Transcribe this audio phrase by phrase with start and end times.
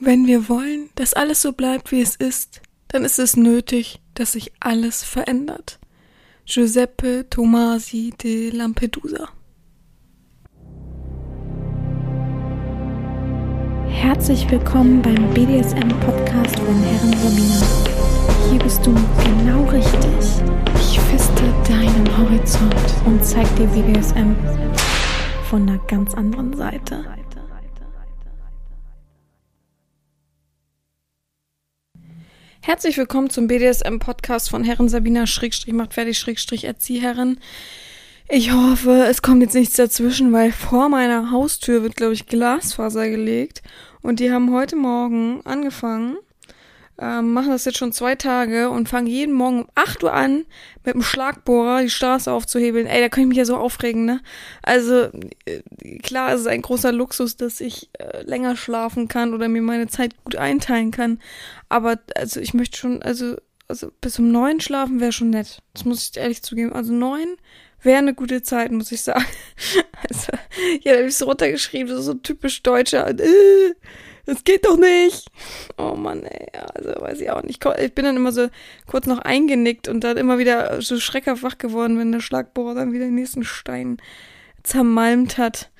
[0.00, 4.32] Wenn wir wollen, dass alles so bleibt, wie es ist, dann ist es nötig, dass
[4.32, 5.80] sich alles verändert.
[6.46, 9.28] Giuseppe Tomasi de Lampedusa
[13.88, 17.66] Herzlich willkommen beim BDSM-Podcast von Herren Sabina.
[18.50, 20.44] Hier bist du genau richtig.
[20.76, 24.36] Ich feste deinen Horizont und zeig dir BDSM
[25.50, 27.17] von einer ganz anderen Seite.
[32.60, 37.38] Herzlich willkommen zum BDSM-Podcast von Herren Sabina Schrägstrich macht fertig Schrägstrich Erzieherin.
[38.28, 43.08] Ich hoffe, es kommt jetzt nichts dazwischen, weil vor meiner Haustür wird, glaube ich, Glasfaser
[43.08, 43.62] gelegt.
[44.02, 46.18] Und die haben heute Morgen angefangen
[47.00, 50.44] ähm, machen das jetzt schon zwei Tage und fangen jeden Morgen um 8 Uhr an,
[50.84, 52.86] mit dem Schlagbohrer die Straße aufzuhebeln.
[52.86, 54.20] Ey, da kann ich mich ja so aufregen, ne?
[54.62, 55.08] Also,
[55.44, 59.62] äh, klar, es ist ein großer Luxus, dass ich äh, länger schlafen kann oder mir
[59.62, 61.20] meine Zeit gut einteilen kann.
[61.68, 63.36] Aber, also, ich möchte schon, also,
[63.68, 65.62] also bis um neun schlafen wäre schon nett.
[65.74, 66.72] Das muss ich ehrlich zugeben.
[66.72, 67.36] Also neun
[67.82, 69.24] wäre eine gute Zeit, muss ich sagen.
[70.08, 70.32] also,
[70.82, 73.08] ja, da habe ich so runtergeschrieben, so, so typisch deutscher.
[73.08, 73.74] Äh,
[74.28, 75.30] das geht doch nicht.
[75.78, 77.64] Oh Mann, ey, also weiß ich auch nicht.
[77.64, 78.48] Ich bin dann immer so
[78.86, 82.92] kurz noch eingenickt und dann immer wieder so schreckhaft wach geworden, wenn der Schlagbohrer dann
[82.92, 83.96] wieder den nächsten Stein
[84.62, 85.70] zermalmt hat.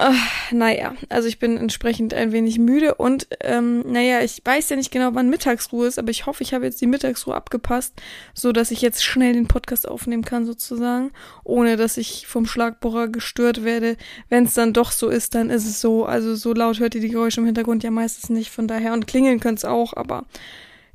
[0.00, 4.76] Ach, naja, also ich bin entsprechend ein wenig müde und ähm, naja, ich weiß ja
[4.76, 8.00] nicht genau, wann Mittagsruhe ist, aber ich hoffe, ich habe jetzt die Mittagsruhe abgepasst,
[8.32, 11.10] so dass ich jetzt schnell den Podcast aufnehmen kann sozusagen,
[11.42, 13.96] ohne dass ich vom Schlagbohrer gestört werde.
[14.28, 16.04] Wenn es dann doch so ist, dann ist es so.
[16.04, 19.08] Also so laut hört ihr die Geräusche im Hintergrund ja meistens nicht, von daher und
[19.08, 20.26] klingeln könnt es auch, aber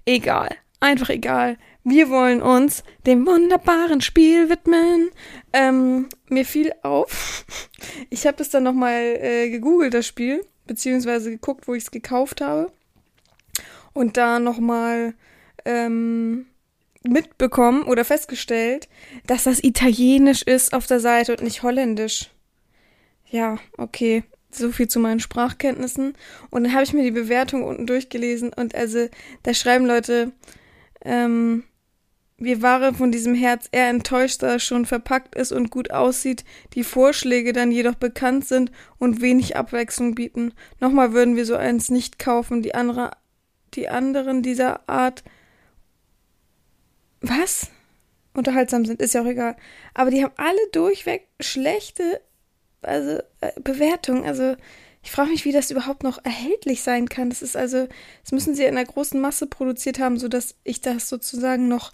[0.05, 0.47] egal,
[0.79, 1.57] einfach egal.
[1.83, 5.09] Wir wollen uns dem wunderbaren Spiel widmen.
[5.51, 7.45] Ähm, mir fiel auf,
[8.09, 12.39] ich habe das dann nochmal äh, gegoogelt, das Spiel, beziehungsweise geguckt, wo ich es gekauft
[12.39, 12.71] habe.
[13.91, 15.13] Und da nochmal
[15.65, 16.47] ähm,
[17.03, 18.87] mitbekommen oder festgestellt,
[19.27, 22.31] dass das italienisch ist auf der Seite und nicht holländisch.
[23.29, 24.23] Ja, okay.
[24.51, 26.13] So viel zu meinen Sprachkenntnissen.
[26.49, 29.09] Und dann habe ich mir die Bewertung unten durchgelesen und also
[29.41, 30.31] da schreiben Leute,
[31.03, 31.63] ähm,
[32.43, 36.43] wir waren von diesem Herz eher enttäuscht, da es schon verpackt ist und gut aussieht,
[36.73, 40.53] die Vorschläge dann jedoch bekannt sind und wenig Abwechslung bieten.
[40.79, 43.11] Nochmal würden wir so eins nicht kaufen, die andere,
[43.73, 45.23] die anderen dieser Art,
[47.21, 47.71] was?
[48.33, 49.55] Unterhaltsam sind, ist ja auch egal.
[49.93, 52.21] Aber die haben alle durchweg schlechte,
[52.81, 54.55] also, äh, Bewertungen, also,
[55.03, 57.29] ich frage mich, wie das überhaupt noch erhältlich sein kann.
[57.29, 57.87] Das ist also,
[58.23, 61.91] das müssen sie in einer großen Masse produziert haben, so dass ich das sozusagen noch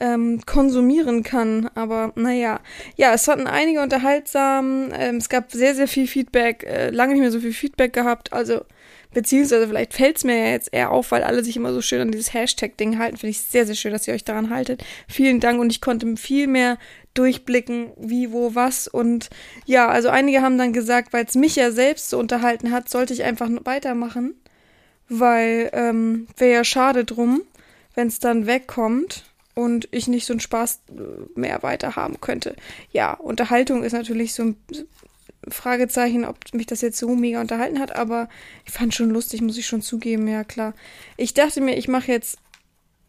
[0.00, 1.68] ähm, konsumieren kann.
[1.74, 2.60] Aber naja,
[2.96, 4.90] ja, es fanden einige unterhaltsam.
[4.92, 6.64] Ähm, es gab sehr, sehr viel Feedback.
[6.64, 8.32] Äh, lange nicht mehr so viel Feedback gehabt.
[8.32, 8.62] Also,
[9.12, 12.00] beziehungsweise vielleicht fällt es mir ja jetzt eher auf, weil alle sich immer so schön
[12.00, 13.16] an dieses Hashtag-Ding halten.
[13.16, 14.84] Finde ich sehr, sehr schön, dass ihr euch daran haltet.
[15.08, 16.78] Vielen Dank und ich konnte viel mehr
[17.14, 18.88] durchblicken, wie, wo, was.
[18.88, 19.30] Und
[19.66, 23.14] ja, also einige haben dann gesagt, weil es mich ja selbst so unterhalten hat, sollte
[23.14, 24.34] ich einfach weitermachen.
[25.08, 27.42] Weil ähm, wäre ja schade drum,
[27.94, 32.56] wenn es dann wegkommt und ich nicht so einen Spaß äh, mehr weiter haben könnte.
[32.92, 34.56] Ja, Unterhaltung ist natürlich so ein
[35.48, 38.28] Fragezeichen, ob mich das jetzt so mega unterhalten hat, aber
[38.64, 40.74] ich fand schon lustig, muss ich schon zugeben, ja klar.
[41.16, 42.38] Ich dachte mir, ich mache jetzt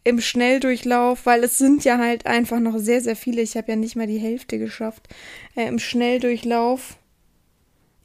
[0.03, 3.41] im Schnelldurchlauf, weil es sind ja halt einfach noch sehr, sehr viele.
[3.41, 5.07] Ich habe ja nicht mal die Hälfte geschafft.
[5.55, 6.97] Äh, Im Schnelldurchlauf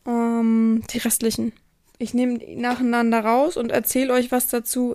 [0.07, 1.53] ähm, die restlichen.
[2.03, 4.95] Ich nehme die nacheinander raus und erzähle euch was dazu.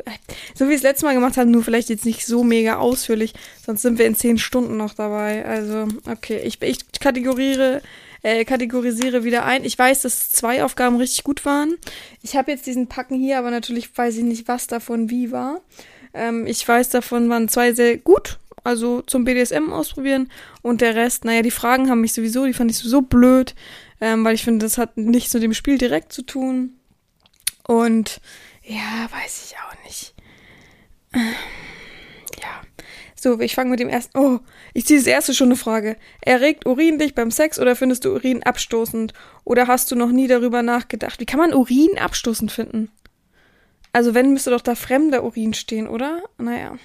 [0.55, 3.35] So wie ich es letztes Mal gemacht habe, nur vielleicht jetzt nicht so mega ausführlich,
[3.63, 5.45] sonst sind wir in zehn Stunden noch dabei.
[5.45, 7.83] Also, okay, ich, ich kategoriere,
[8.23, 9.63] äh, kategorisiere wieder ein.
[9.65, 11.75] Ich weiß, dass zwei Aufgaben richtig gut waren.
[12.23, 15.61] Ich habe jetzt diesen Packen hier, aber natürlich weiß ich nicht, was davon wie war.
[16.15, 20.31] Ähm, ich weiß, davon waren zwei sehr gut, also zum BDSM ausprobieren.
[20.63, 23.53] Und der Rest, naja, die Fragen haben mich sowieso, die fand ich sowieso blöd,
[24.01, 26.73] ähm, weil ich finde, das hat nichts mit dem Spiel direkt zu tun.
[27.67, 28.21] Und
[28.63, 30.13] ja, weiß ich auch nicht.
[32.41, 32.61] Ja.
[33.15, 34.17] So, ich fange mit dem ersten.
[34.17, 34.39] Oh,
[34.73, 35.97] ich ziehe das erste schon eine Frage.
[36.21, 39.13] Erregt Urin dich beim Sex oder findest du Urin abstoßend?
[39.43, 41.19] Oder hast du noch nie darüber nachgedacht?
[41.19, 42.91] Wie kann man Urin abstoßend finden?
[43.93, 46.21] Also, wenn müsste doch da fremder Urin stehen, oder?
[46.37, 46.77] Naja.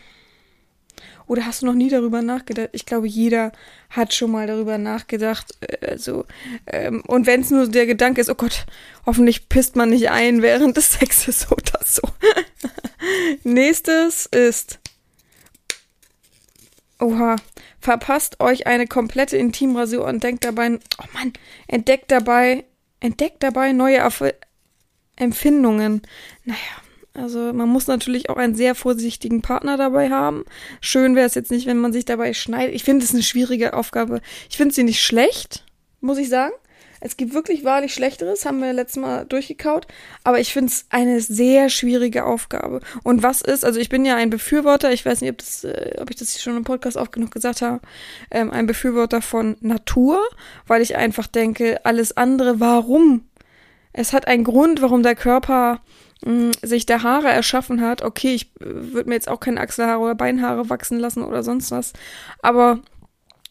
[1.31, 2.71] Oder hast du noch nie darüber nachgedacht?
[2.73, 3.53] Ich glaube, jeder
[3.89, 5.55] hat schon mal darüber nachgedacht.
[5.81, 6.25] Also,
[6.67, 8.67] ähm, und wenn es nur der Gedanke ist, oh Gott,
[9.07, 12.03] hoffentlich pisst man nicht ein während des Sexes oder so.
[13.45, 14.81] Nächstes ist.
[16.99, 17.37] Oha.
[17.79, 20.81] Verpasst euch eine komplette Intimrasur und denkt dabei.
[21.01, 21.33] Oh Mann,
[21.69, 22.65] entdeckt dabei.
[22.99, 24.25] Entdeckt dabei neue Erf
[25.15, 26.03] Empfindungen.
[26.45, 26.59] Naja,
[27.15, 30.45] also man muss natürlich auch einen sehr vorsichtigen Partner dabei haben.
[30.81, 32.75] Schön wäre es jetzt nicht, wenn man sich dabei schneidet.
[32.75, 34.21] Ich finde es eine schwierige Aufgabe.
[34.49, 35.65] Ich finde sie nicht schlecht,
[36.01, 36.53] muss ich sagen.
[37.01, 39.87] Es gibt wirklich wahrlich Schlechteres, haben wir letztes Mal durchgekaut.
[40.23, 42.81] Aber ich finde es eine sehr schwierige Aufgabe.
[43.03, 45.97] Und was ist, also ich bin ja ein Befürworter, ich weiß nicht, ob, das, äh,
[45.99, 47.81] ob ich das schon im Podcast oft genug gesagt habe,
[48.31, 50.21] ähm, ein Befürworter von Natur,
[50.67, 53.25] weil ich einfach denke, alles andere, warum?
[53.93, 55.81] Es hat einen Grund, warum der Körper
[56.25, 58.03] mh, sich der Haare erschaffen hat.
[58.03, 61.71] Okay, ich äh, würde mir jetzt auch keine Achselhaare oder Beinhaare wachsen lassen oder sonst
[61.71, 61.93] was.
[62.41, 62.81] Aber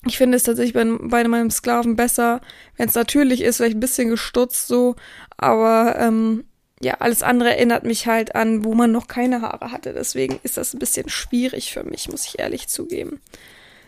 [0.06, 2.42] ich finde es tatsächlich bei, bei meinem Sklaven besser,
[2.78, 4.96] wenn es natürlich ist, vielleicht ein bisschen gestutzt so,
[5.38, 6.46] aber ähm,
[6.82, 9.94] ja, alles andere erinnert mich halt an, wo man noch keine Haare hatte.
[9.94, 13.20] Deswegen ist das ein bisschen schwierig für mich, muss ich ehrlich zugeben.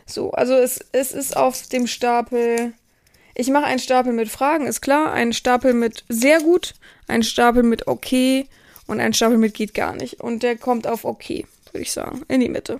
[0.05, 2.73] So, also es, es ist auf dem Stapel.
[3.33, 6.73] Ich mache einen Stapel mit Fragen, ist klar, einen Stapel mit sehr gut,
[7.07, 8.49] einen Stapel mit okay
[8.99, 10.21] und mit geht gar nicht.
[10.21, 12.79] Und der kommt auf okay, würde ich sagen, in die Mitte.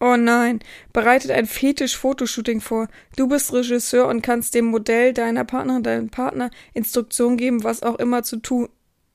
[0.00, 0.60] Oh nein,
[0.92, 2.88] bereitet ein Fetisch-Fotoshooting vor.
[3.16, 7.96] Du bist Regisseur und kannst dem Modell deiner Partnerin, deinem Partner Instruktionen geben, was auch
[7.96, 8.68] immer zu tun,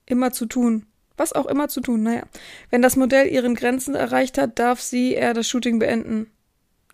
[0.05, 0.85] immer zu tun.
[1.15, 2.23] Was auch immer zu tun, naja.
[2.71, 6.31] Wenn das Modell ihren Grenzen erreicht hat, darf sie er das Shooting beenden.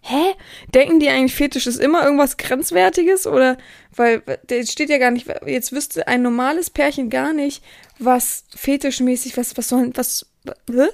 [0.01, 0.33] Hä?
[0.73, 3.27] Denken die eigentlich, Fetisch ist immer irgendwas Grenzwertiges?
[3.27, 3.57] Oder,
[3.95, 7.63] weil, das steht ja gar nicht, jetzt wüsste ein normales Pärchen gar nicht,
[7.99, 10.25] was fetischmäßig, was, was sollen, was,
[10.67, 10.89] was,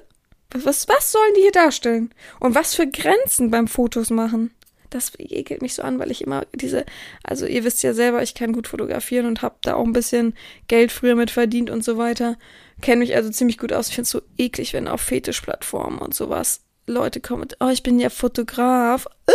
[0.53, 2.13] was, was sollen die hier darstellen?
[2.39, 4.51] Und was für Grenzen beim Fotos machen?
[4.89, 6.85] Das ekelt mich so an, weil ich immer diese,
[7.23, 10.35] also ihr wisst ja selber, ich kann gut fotografieren und habe da auch ein bisschen
[10.67, 12.37] Geld früher mit verdient und so weiter.
[12.81, 13.89] Kenne mich also ziemlich gut aus.
[13.89, 17.99] Ich finde es so eklig, wenn auf Fetischplattformen und sowas Leute kommen, oh, ich bin
[17.99, 19.07] ja Fotograf.
[19.27, 19.33] Äh,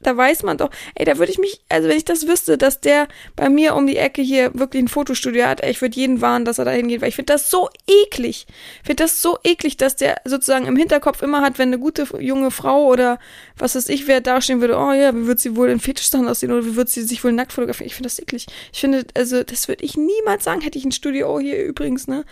[0.00, 2.80] da weiß man doch, ey, da würde ich mich, also wenn ich das wüsste, dass
[2.80, 6.20] der bei mir um die Ecke hier wirklich ein Fotostudio hat, ey, ich würde jeden
[6.20, 8.46] warnen, dass er da hingeht, weil ich finde das so eklig.
[8.80, 12.06] Ich finde das so eklig, dass der sozusagen im Hinterkopf immer hat, wenn eine gute
[12.20, 13.18] junge Frau oder
[13.56, 16.52] was weiß ich, wer dastehen würde, oh ja, wie wird sie wohl in Fetischsachen aussehen
[16.52, 17.88] oder wie wird sie sich wohl nackt fotografieren?
[17.88, 18.46] Ich finde das eklig.
[18.72, 22.06] Ich finde, also das würde ich niemals sagen, hätte ich ein Studio, oh hier übrigens,
[22.06, 22.24] ne?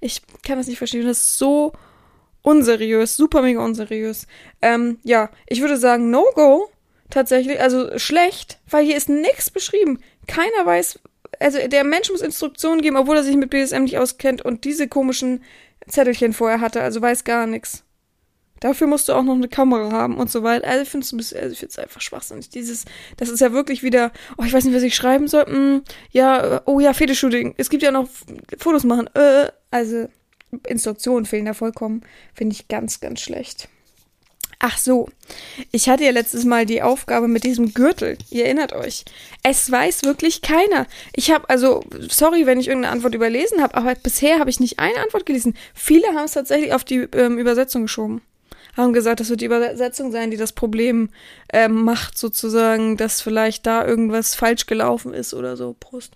[0.00, 1.72] Ich kann das nicht verstehen, das ist so
[2.42, 4.26] unseriös, super mega unseriös.
[4.62, 6.70] Ähm, ja, ich würde sagen No-Go
[7.10, 9.98] tatsächlich, also schlecht, weil hier ist nichts beschrieben.
[10.26, 11.00] Keiner weiß,
[11.38, 14.88] also der Mensch muss Instruktionen geben, obwohl er sich mit BSM nicht auskennt und diese
[14.88, 15.42] komischen
[15.88, 17.84] Zettelchen vorher hatte, also weiß gar nichts.
[18.60, 20.68] Dafür musst du auch noch eine Kamera haben und so weiter.
[20.68, 22.50] Also ich finde es also einfach schwachsinnig.
[22.50, 22.84] Dieses,
[23.16, 25.46] das ist ja wirklich wieder, oh, ich weiß nicht, was ich schreiben soll.
[25.46, 27.54] Hm, ja, oh ja, Fetischshooting.
[27.56, 28.06] Es gibt ja noch
[28.58, 29.08] Fotos machen.
[29.14, 30.08] Äh, also
[30.66, 32.02] Instruktionen fehlen da vollkommen.
[32.34, 33.68] Finde ich ganz, ganz schlecht.
[34.62, 35.08] Ach so,
[35.72, 38.18] ich hatte ja letztes Mal die Aufgabe mit diesem Gürtel.
[38.28, 39.06] Ihr erinnert euch.
[39.42, 40.86] Es weiß wirklich keiner.
[41.14, 44.78] Ich habe also, sorry, wenn ich irgendeine Antwort überlesen habe, aber bisher habe ich nicht
[44.78, 45.54] eine Antwort gelesen.
[45.72, 48.20] Viele haben es tatsächlich auf die ähm, Übersetzung geschoben.
[48.76, 51.08] Haben gesagt, das wird die Übersetzung sein, die das Problem
[51.54, 55.74] ähm, macht, sozusagen, dass vielleicht da irgendwas falsch gelaufen ist oder so.
[55.80, 56.12] Prost.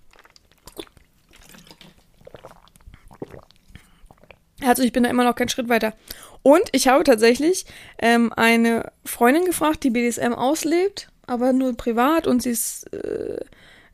[4.62, 5.94] Also ich bin da immer noch keinen Schritt weiter.
[6.42, 7.64] Und ich habe tatsächlich
[7.98, 13.40] ähm, eine Freundin gefragt, die BDSM auslebt, aber nur privat und sie ist äh,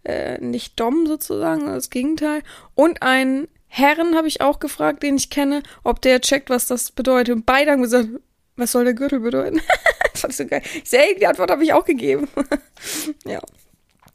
[0.05, 2.43] äh, nicht dumm sozusagen, das Gegenteil.
[2.75, 6.91] Und einen Herren habe ich auch gefragt, den ich kenne, ob der checkt, was das
[6.91, 7.37] bedeutet.
[7.37, 8.09] Und beide haben gesagt,
[8.57, 9.61] was soll der Gürtel bedeuten?
[10.13, 10.63] das fand ich so geil.
[10.75, 12.29] Ich die Antwort habe ich auch gegeben.
[13.25, 13.41] ja.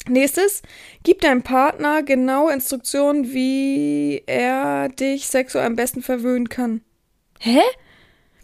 [0.08, 0.62] Nächstes,
[1.04, 6.82] gib deinem Partner genaue Instruktionen, wie er dich sexuell am besten verwöhnen kann.
[7.40, 7.62] Hä?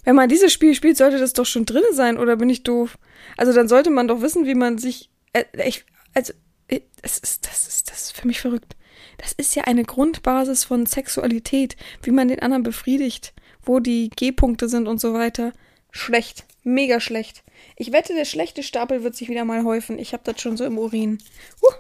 [0.04, 2.98] Wenn man dieses Spiel spielt, sollte das doch schon drin sein, oder bin ich doof?
[3.38, 5.12] Also dann sollte man doch wissen, wie man sich.
[5.34, 6.34] Äh, ich, also,
[6.68, 8.76] äh, das ist, das ist, das ist für mich verrückt.
[9.18, 14.68] Das ist ja eine Grundbasis von Sexualität, wie man den anderen befriedigt, wo die G-Punkte
[14.68, 15.54] sind und so weiter.
[15.92, 16.46] Schlecht.
[16.64, 17.44] Mega schlecht.
[17.76, 19.98] Ich wette, der schlechte Stapel wird sich wieder mal häufen.
[19.98, 21.18] Ich habe das schon so im Urin.
[21.62, 21.74] Uh,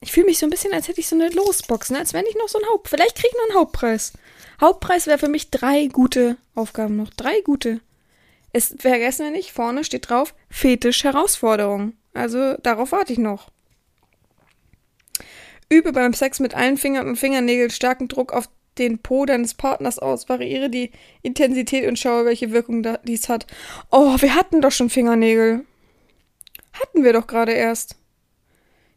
[0.00, 1.98] ich fühle mich so ein bisschen, als hätte ich so eine Losbox, ne?
[1.98, 2.88] als wenn ich noch so ein Haupt...
[2.88, 4.12] Vielleicht kriege ich noch einen Hauptpreis.
[4.60, 7.10] Hauptpreis wäre für mich drei gute Aufgaben noch.
[7.10, 7.80] Drei gute.
[8.52, 11.94] Es vergessen wir nicht, vorne steht drauf Fetisch Herausforderung.
[12.14, 13.50] Also darauf warte ich noch.
[15.68, 19.98] Übe beim Sex mit allen Fingern und Fingernägeln starken Druck auf den Po deines Partners
[19.98, 20.90] aus, variiere die
[21.22, 23.46] Intensität und schaue, welche Wirkung dies hat.
[23.90, 25.64] Oh, wir hatten doch schon Fingernägel.
[26.72, 27.96] Hatten wir doch gerade erst.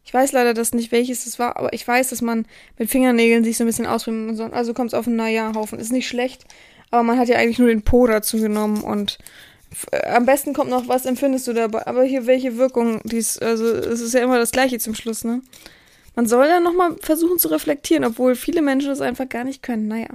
[0.04, 2.46] Ich weiß leider das nicht, welches es war, aber ich weiß, dass man
[2.78, 4.52] mit Fingernägeln sich so ein bisschen ausprobieren soll.
[4.52, 5.80] Also kommt es auf einen Naja-Haufen.
[5.80, 6.44] Ist nicht schlecht,
[6.90, 9.18] aber man hat ja eigentlich nur den Po dazu genommen und
[9.90, 11.86] äh, am besten kommt noch, was empfindest du dabei?
[11.86, 15.42] Aber hier welche Wirkung dies, also es ist ja immer das gleiche zum Schluss, ne?
[16.16, 19.86] Man soll dann nochmal versuchen zu reflektieren, obwohl viele Menschen das einfach gar nicht können.
[19.86, 20.08] Naja.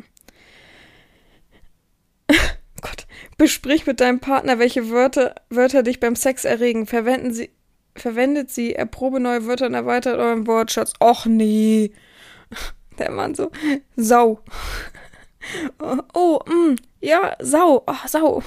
[2.82, 3.06] Gott.
[3.38, 6.88] Besprich mit deinem Partner, welche Wörter, Wörter dich beim Sex erregen.
[6.88, 7.52] Verwenden sie,
[7.96, 10.94] verwendet sie, erprobe neue Wörter und erweitert euren Wortschatz.
[11.00, 11.94] Och nee.
[13.00, 13.52] Der Mann so,
[13.96, 14.42] Sau.
[16.14, 18.44] Oh, mm, ja, Sau, oh, Sau.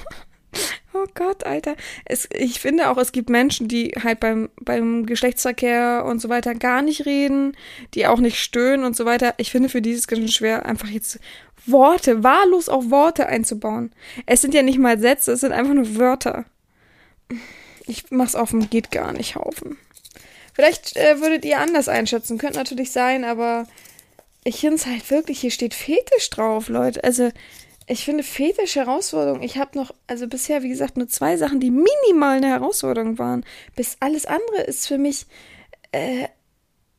[0.97, 1.75] Oh Gott, Alter.
[2.05, 6.55] Es, ich finde auch, es gibt Menschen, die halt beim, beim Geschlechtsverkehr und so weiter
[6.55, 7.57] gar nicht reden,
[7.93, 9.33] die auch nicht stöhnen und so weiter.
[9.35, 11.19] Ich finde für dieses ganz schwer, einfach jetzt
[11.65, 13.91] Worte, wahllos auch Worte einzubauen.
[14.25, 16.45] Es sind ja nicht mal Sätze, es sind einfach nur Wörter.
[17.85, 19.77] Ich mach's dem geht gar nicht Haufen.
[20.53, 23.67] Vielleicht äh, würdet ihr anders einschätzen, könnte natürlich sein, aber
[24.45, 27.03] ich finde es halt wirklich, hier steht Fetisch drauf, Leute.
[27.03, 27.31] Also,
[27.87, 29.43] ich finde Fetisch Herausforderung.
[29.43, 33.45] Ich habe noch, also bisher, wie gesagt, nur zwei Sachen, die minimal eine Herausforderung waren.
[33.75, 35.27] Bis alles andere ist für mich
[35.91, 36.27] äh,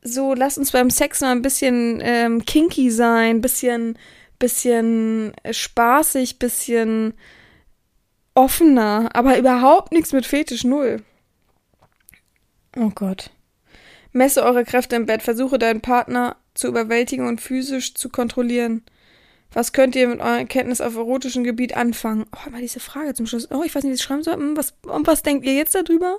[0.01, 3.97] so, lass uns beim Sex mal ein bisschen ähm, kinky sein, bisschen,
[4.39, 7.13] bisschen spaßig, bisschen
[8.33, 11.03] offener, aber überhaupt nichts mit Fetisch null.
[12.77, 13.31] Oh Gott.
[14.13, 18.83] Messe eure Kräfte im Bett, versuche deinen Partner zu überwältigen und physisch zu kontrollieren.
[19.53, 22.25] Was könnt ihr mit eurer Kenntnis auf erotischem Gebiet anfangen?
[22.35, 23.49] Oh, mal diese Frage zum Schluss.
[23.51, 24.35] Oh, ich weiß nicht, wie ich schreiben soll.
[24.35, 26.17] Hm, was, und was denkt ihr jetzt darüber?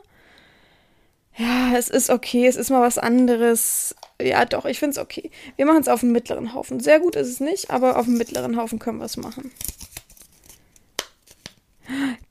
[1.36, 3.94] Ja, es ist okay, es ist mal was anderes.
[4.20, 5.30] Ja, doch, ich finde es okay.
[5.54, 6.80] Wir machen es auf dem mittleren Haufen.
[6.80, 9.52] Sehr gut ist es nicht, aber auf dem mittleren Haufen können wir es machen.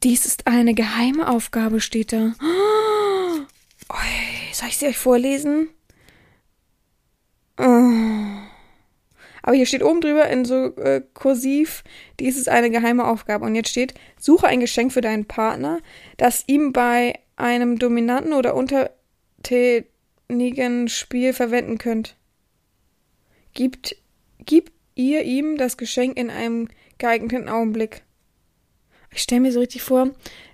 [0.03, 2.33] Dies ist eine geheime Aufgabe, steht da.
[2.41, 3.95] Oh,
[4.51, 5.69] soll ich sie euch vorlesen?
[7.57, 8.56] Oh.
[9.43, 11.83] Aber hier steht oben drüber in so äh, kursiv,
[12.19, 13.45] dies ist eine geheime Aufgabe.
[13.45, 15.79] Und jetzt steht, suche ein Geschenk für deinen Partner,
[16.17, 22.15] das ihm bei einem dominanten oder untertänigen Spiel verwenden könnt.
[23.53, 23.95] Gibt,
[24.45, 26.67] gib ihr ihm das Geschenk in einem
[26.97, 28.03] geeigneten Augenblick.
[29.11, 30.11] Ich stelle mir so richtig vor,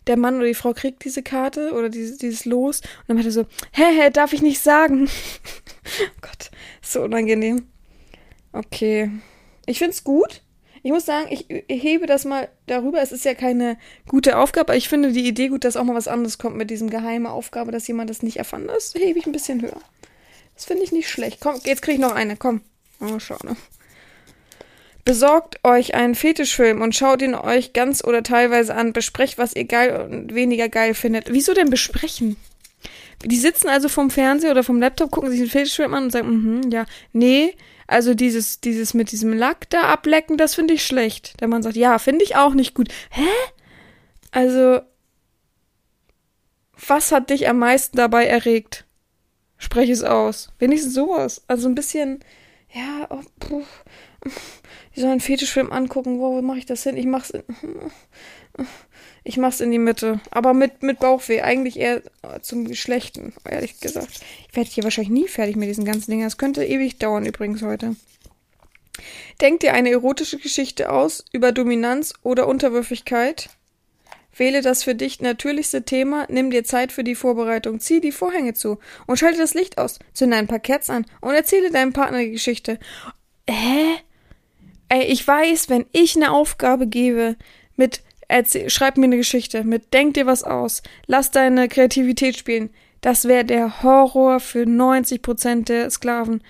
[0.08, 3.26] der Mann oder die Frau kriegt diese Karte oder dieses, dieses Los und dann hat
[3.26, 5.10] er so, hä, hä, darf ich nicht sagen.
[6.22, 7.68] Gott, so unangenehm.
[8.54, 9.10] Okay.
[9.66, 10.42] Ich find's gut.
[10.86, 13.02] Ich muss sagen, ich hebe das mal darüber.
[13.02, 15.96] Es ist ja keine gute Aufgabe, aber ich finde die Idee gut, dass auch mal
[15.96, 18.70] was anderes kommt mit diesem geheime Aufgabe, dass jemand das nicht erfand.
[18.70, 19.82] Das hebe ich ein bisschen höher.
[20.56, 21.40] Das finde ich nicht schlecht.
[21.40, 22.36] Komm, jetzt kriege ich noch eine.
[22.36, 22.62] Komm.
[23.00, 23.56] Oh, schade.
[25.06, 28.94] Besorgt euch einen Fetischfilm und schaut ihn euch ganz oder teilweise an.
[28.94, 31.32] Besprecht, was ihr geil und weniger geil findet.
[31.32, 32.36] Wieso denn besprechen?
[33.26, 36.30] Die sitzen also vom Fernseher oder vom Laptop, gucken sich einen Fetischfilm an und sagen,
[36.30, 37.56] mhm, ja, nee,
[37.88, 41.40] also dieses, dieses mit diesem Lack da ablecken, das finde ich schlecht.
[41.42, 42.90] Der Mann sagt, ja, finde ich auch nicht gut.
[43.10, 43.28] Hä?
[44.32, 44.82] Also,
[46.88, 48.86] was hat dich am meisten dabei erregt?
[49.58, 50.50] Spreche es aus.
[50.60, 51.44] Wenigstens sowas.
[51.48, 52.20] Also ein bisschen,
[52.74, 53.64] ja, oh, puh.
[54.94, 56.20] Ich soll einen Fetischfilm angucken.
[56.20, 56.98] Wo, wo mache ich das hin?
[56.98, 57.44] Ich mach's in,
[59.24, 60.20] ich mach's in die Mitte.
[60.32, 61.42] Aber mit, mit Bauchweh.
[61.42, 62.02] Eigentlich eher
[62.42, 64.22] zum Geschlechten, ehrlich gesagt.
[64.50, 66.24] Ich werde hier wahrscheinlich nie fertig mit diesen ganzen Dingen.
[66.24, 67.96] Das könnte ewig dauern übrigens heute.
[69.42, 73.50] Denk dir eine erotische Geschichte aus über Dominanz oder Unterwürfigkeit.
[74.36, 78.56] Wähle das für dich natürlichste Thema, nimm dir Zeit für die Vorbereitung, zieh die Vorhänge
[78.56, 82.20] zu und schalte das Licht aus, zünde ein paar Kerzen an und erzähle deinem Partner
[82.20, 82.80] die Geschichte.
[83.48, 83.96] Hä?
[84.90, 87.36] Ey, ich weiß, wenn ich eine Aufgabe gebe
[87.76, 88.02] mit
[88.34, 92.72] erzähl, schreib mir eine Geschichte, mit denk dir was aus, lass deine Kreativität spielen,
[93.02, 96.42] das wäre der Horror für 90 Prozent der Sklaven.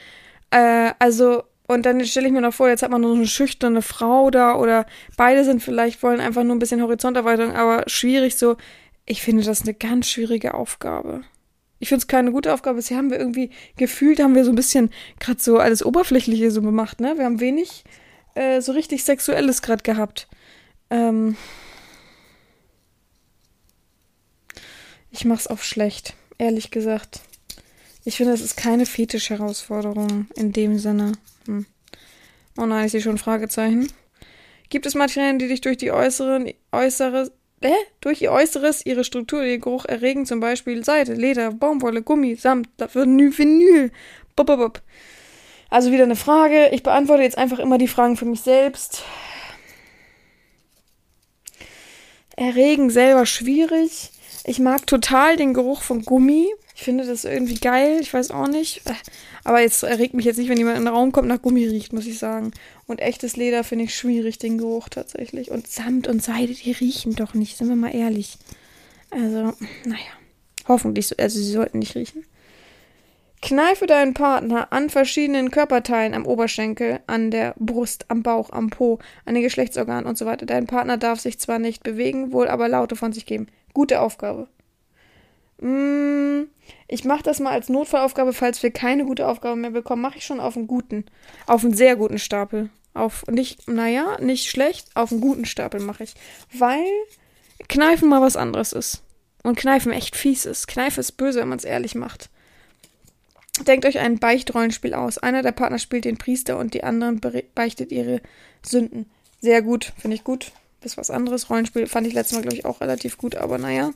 [0.52, 3.82] Äh, also, und dann stelle ich mir noch vor, jetzt hat man noch eine schüchterne
[3.82, 4.86] Frau da oder
[5.18, 8.56] beide sind vielleicht, wollen einfach nur ein bisschen Horizonterweiterung, aber schwierig so.
[9.06, 11.24] Ich finde das eine ganz schwierige Aufgabe.
[11.80, 12.78] Ich finde es keine gute Aufgabe.
[12.78, 16.62] Bisher haben wir irgendwie gefühlt, haben wir so ein bisschen gerade so alles Oberflächliche so
[16.62, 17.18] gemacht, ne?
[17.18, 17.84] Wir haben wenig
[18.36, 20.30] äh, so richtig Sexuelles gerade gehabt.
[20.90, 21.36] Ähm
[25.14, 27.22] ich mach's auch schlecht, ehrlich gesagt.
[28.04, 31.14] Ich finde, es ist keine Fetisch-Herausforderung in dem Sinne.
[31.46, 31.66] Hm.
[32.58, 33.92] Oh nein, ich sehe schon Fragezeichen.
[34.70, 39.44] Gibt es Materialien, die dich durch die äußeren, äußere, äh, durch ihr Äußeres, ihre Struktur,
[39.44, 43.92] ihr Geruch erregen, zum Beispiel Seide, Leder, Baumwolle, Gummi, Samt, Vinyl, Vinyl,
[44.36, 44.82] bop, bop, bop.
[45.70, 46.70] Also wieder eine Frage.
[46.70, 49.04] Ich beantworte jetzt einfach immer die Fragen für mich selbst.
[52.36, 54.13] Erregen selber schwierig.
[54.46, 56.48] Ich mag total den Geruch von Gummi.
[56.76, 58.00] Ich finde das irgendwie geil.
[58.02, 58.82] Ich weiß auch nicht.
[59.44, 61.94] Aber jetzt erregt mich jetzt nicht, wenn jemand in den Raum kommt, nach Gummi riecht,
[61.94, 62.52] muss ich sagen.
[62.86, 65.52] Und echtes Leder finde ich schwierig, den Geruch tatsächlich.
[65.52, 68.38] Und Samt und Seide, die riechen doch nicht, sind wir mal ehrlich.
[69.12, 69.54] Also,
[69.86, 70.14] naja.
[70.68, 72.26] Hoffentlich, also sie sollten nicht riechen.
[73.42, 79.00] Kneife deinen Partner an verschiedenen Körperteilen, am Oberschenkel, an der Brust, am Bauch, am Po,
[79.26, 80.46] an den Geschlechtsorganen und so weiter.
[80.46, 83.48] Dein Partner darf sich zwar nicht bewegen, wohl aber Laute von sich geben.
[83.74, 84.48] Gute Aufgabe.
[85.60, 86.44] Mm,
[86.88, 90.26] ich mache das mal als Notfallaufgabe, falls wir keine gute Aufgabe mehr bekommen, mache ich
[90.26, 91.06] schon auf einen guten,
[91.48, 92.70] auf einen sehr guten Stapel.
[92.94, 96.14] Auf nicht, naja, nicht schlecht, auf einen guten Stapel mache ich.
[96.54, 96.86] Weil
[97.68, 99.04] Kneifen mal was anderes ist.
[99.42, 100.68] Und Kneifen echt fies ist.
[100.68, 102.30] Kneife ist böse, wenn man es ehrlich macht.
[103.68, 105.18] Denkt euch ein Beichtrollenspiel aus.
[105.18, 107.22] Einer der Partner spielt den Priester und die anderen
[107.54, 108.22] beichtet ihre
[108.64, 109.10] Sünden.
[109.42, 110.52] Sehr gut, finde ich gut.
[110.84, 111.50] Ist was anderes.
[111.50, 113.92] Rollenspiel fand ich letztes Mal, glaube ich, auch relativ gut, aber naja,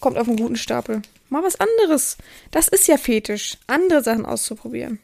[0.00, 1.02] kommt auf einen guten Stapel.
[1.28, 2.16] Mal was anderes.
[2.50, 5.00] Das ist ja fetisch, andere Sachen auszuprobieren.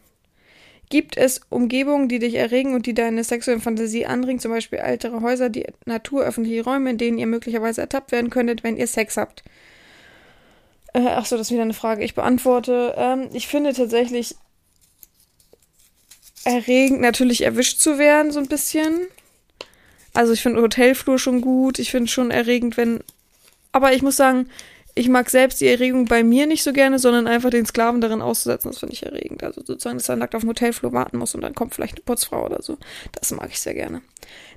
[0.91, 5.21] Gibt es Umgebungen, die dich erregen und die deine sexuelle Fantasie anregen, zum Beispiel ältere
[5.21, 9.17] Häuser, die Natur, öffentliche Räume, in denen ihr möglicherweise ertappt werden könntet, wenn ihr Sex
[9.17, 9.43] habt?
[10.95, 12.05] Äh, ach so, das ist wieder eine Frage.
[12.05, 12.95] Ich beantworte.
[12.97, 14.35] Ähm, ich finde tatsächlich
[16.45, 19.09] erregend, natürlich erwischt zu werden, so ein bisschen.
[20.19, 21.79] Also ich finde Hotelflur schon gut.
[21.79, 23.05] Ich finde schon erregend, wenn.
[23.71, 24.49] Aber ich muss sagen,
[24.97, 28.21] ich mag selbst die Erregung bei mir nicht so gerne, sondern einfach den Sklaven darin
[28.21, 28.69] auszusetzen.
[28.69, 29.45] Das finde ich erregend.
[29.45, 32.03] Also sozusagen, dass er nackt auf dem Hotelflur warten muss und dann kommt vielleicht eine
[32.03, 32.79] Putzfrau oder so.
[33.13, 34.03] Das mag ich sehr gerne.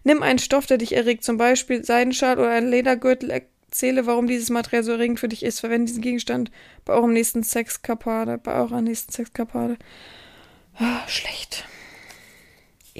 [0.04, 4.50] Nimm einen Stoff, der dich erregt, zum Beispiel Seidenschal oder ein Ledergürtel erzähle, warum dieses
[4.50, 5.60] Material so erregend für dich ist.
[5.60, 6.50] Verwende diesen Gegenstand
[6.86, 9.78] bei eurem nächsten Sexkapade, bei eurer nächsten Sexkapade.
[10.80, 11.66] Ah, schlecht.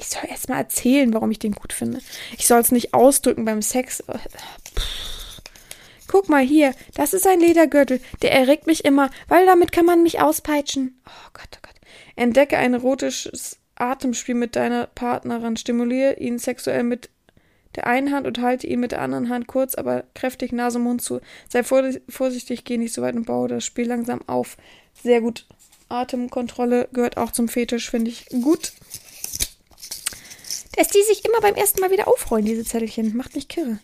[0.02, 2.00] Ich soll erst mal erzählen, warum ich den gut finde.
[2.36, 4.02] Ich soll es nicht ausdrücken beim Sex.
[6.08, 8.00] Guck mal hier, das ist ein Ledergürtel.
[8.20, 11.00] Der erregt mich immer, weil damit kann man mich auspeitschen.
[11.06, 11.76] Oh Gott, oh Gott.
[12.16, 15.56] Entdecke ein erotisches Atemspiel mit deiner Partnerin.
[15.56, 17.08] Stimuliere ihn sexuell mit
[17.76, 21.00] der einen Hand und halte ihn mit der anderen Hand kurz, aber kräftig Nase, Mund
[21.00, 21.20] zu.
[21.48, 24.56] Sei vorsichtig, geh nicht so weit und baue das Spiel langsam auf.
[25.00, 25.46] Sehr gut.
[25.88, 28.72] Atemkontrolle gehört auch zum Fetisch, finde ich gut.
[30.76, 33.16] Dass die sich immer beim ersten Mal wieder aufrollen, diese Zettelchen.
[33.16, 33.78] Macht mich kirre.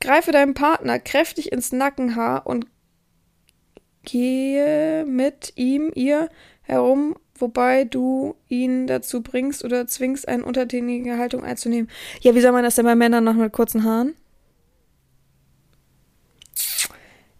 [0.00, 2.66] Greife deinem Partner kräftig ins Nackenhaar und
[4.04, 6.28] gehe mit ihm, ihr
[6.62, 11.90] herum wobei du ihn dazu bringst oder zwingst, eine untertänige Haltung einzunehmen.
[12.20, 14.14] Ja, wie soll man das denn bei Männern noch mit kurzen Haaren?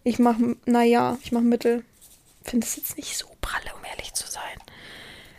[0.03, 1.83] Ich mach, naja, ich mach Mittel.
[2.43, 4.57] Finde es jetzt nicht so pralle, um ehrlich zu sein.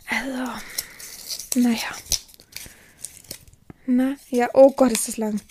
[0.07, 0.51] Also,
[1.55, 1.87] naja.
[3.91, 5.41] Na, ja, oh Gott, ist das lang.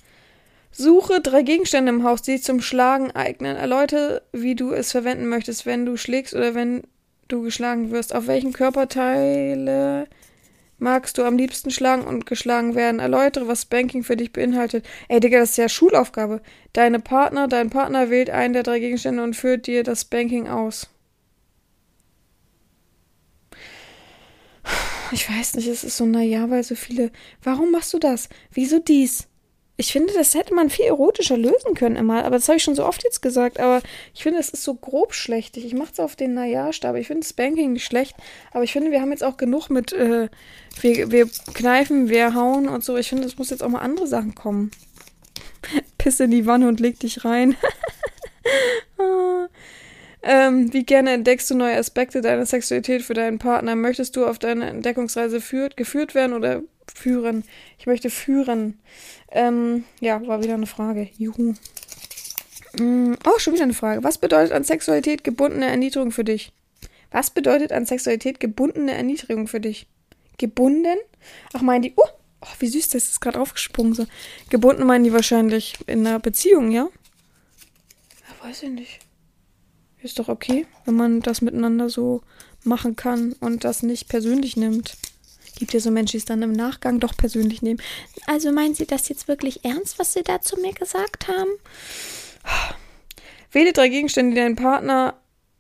[0.71, 3.57] Suche drei Gegenstände im Haus, die sich zum Schlagen eignen.
[3.57, 6.85] Erläutere, wie du es verwenden möchtest, wenn du schlägst oder wenn
[7.27, 8.15] du geschlagen wirst.
[8.15, 10.07] Auf welchen Körperteile
[10.79, 13.01] magst du am liebsten schlagen und geschlagen werden?
[13.01, 14.87] Erläutere, was Banking für dich beinhaltet.
[15.09, 16.41] Ey, Digga, das ist ja Schulaufgabe.
[16.75, 20.89] Deine Partner, dein Partner wählt einen der drei Gegenstände und führt dir das Banking aus.
[25.13, 27.11] Ich weiß nicht, es ist so, naja, weil so viele.
[27.43, 28.29] Warum machst du das?
[28.53, 29.29] Wieso dies?
[29.81, 32.25] Ich finde, das hätte man viel erotischer lösen können immer.
[32.25, 33.61] Aber das habe ich schon so oft jetzt gesagt.
[33.61, 33.81] Aber
[34.13, 35.65] ich finde, es ist so grob schlechtig.
[35.65, 36.97] Ich mache es auf den Naja-Stab.
[36.97, 38.17] Ich finde Spanking nicht schlecht.
[38.51, 40.29] Aber ich finde, wir haben jetzt auch genug mit, äh,
[40.81, 42.97] wir, wir kneifen, wir hauen und so.
[42.97, 44.73] Ich finde, es muss jetzt auch mal andere Sachen kommen.
[45.99, 47.57] Piss in die Wanne und leg dich rein.
[50.23, 53.77] Ähm, wie gerne entdeckst du neue Aspekte deiner Sexualität für deinen Partner?
[53.77, 57.45] Möchtest du auf deine Entdeckungsreise führt, geführt werden oder führen?
[57.79, 58.81] Ich möchte führen.
[59.31, 61.09] Ähm, ja, war wieder eine Frage.
[61.19, 61.55] Juhu.
[62.79, 64.03] Mm, oh, schon wieder eine Frage.
[64.03, 66.53] Was bedeutet an Sexualität gebundene Erniedrigung für dich?
[67.11, 69.87] Was bedeutet an Sexualität gebundene Erniedrigung für dich?
[70.37, 70.99] Gebunden?
[71.53, 71.93] Ach, meinen die.
[71.97, 72.09] Oh,
[72.41, 73.95] oh wie süß, das ist gerade aufgesprungen.
[73.95, 74.07] So.
[74.51, 76.89] Gebunden meinen die wahrscheinlich in einer Beziehung, ja?
[78.29, 79.08] Ja, weiß ich nicht.
[80.03, 82.23] Ist doch okay, wenn man das miteinander so
[82.65, 84.97] machen kann und das nicht persönlich nimmt.
[85.57, 87.83] Gibt ja so Menschen, die es dann im Nachgang doch persönlich nehmen.
[88.27, 91.51] Also meinen Sie das jetzt wirklich ernst, was Sie da zu mir gesagt haben?
[93.51, 95.15] Wähle drei Gegenstände, die dein Partner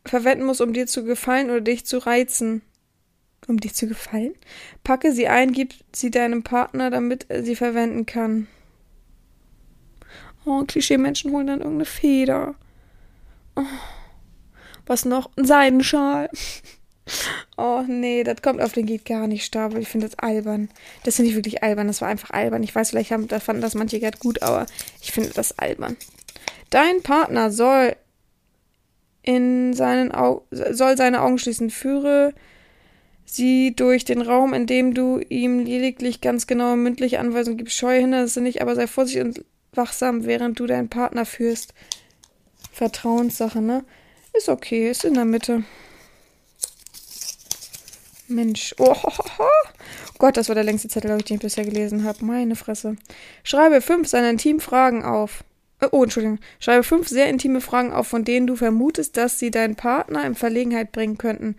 [0.04, 2.62] verwenden muss, um dir zu gefallen oder dich zu reizen.
[3.48, 4.34] Um dir zu gefallen?
[4.84, 8.46] Packe sie ein, gib sie deinem Partner, damit er sie verwenden kann.
[10.44, 12.54] Oh, Klischee-Menschen holen dann irgendeine Feder.
[13.56, 13.64] Oh.
[14.88, 15.30] Was noch?
[15.36, 16.28] Ein Seidenschal.
[17.56, 19.80] Oh nee, das kommt auf den geht gar nicht Stapel.
[19.80, 20.68] Ich finde das albern.
[21.04, 21.86] Das finde ich wirklich albern.
[21.86, 22.62] Das war einfach albern.
[22.62, 24.66] Ich weiß, vielleicht haben, da fanden das manche gerade gut, aber
[25.00, 25.96] ich finde das albern.
[26.68, 27.96] Dein Partner soll
[29.22, 31.70] in seinen Au soll seine Augen schließen.
[31.70, 32.34] Führe
[33.24, 37.76] sie durch den Raum, in dem du ihm lediglich ganz genaue mündliche Anweisungen gibst.
[37.76, 41.74] Scheue Hindernisse nicht, aber sei vorsichtig und wachsam, während du deinen Partner führst.
[42.72, 43.84] Vertrauenssache, ne?
[44.38, 45.64] Ist okay, ist in der Mitte.
[48.28, 48.72] Mensch.
[48.78, 49.68] Oh, oh, oh,
[50.18, 52.24] Gott, das war der längste Zettel, den ich bisher gelesen habe.
[52.24, 52.94] Meine Fresse.
[53.42, 55.42] Schreibe fünf seiner intimen Fragen auf.
[55.80, 56.38] Äh, oh, Entschuldigung.
[56.60, 60.36] Schreibe fünf sehr intime Fragen auf, von denen du vermutest, dass sie deinen Partner in
[60.36, 61.56] Verlegenheit bringen könnten.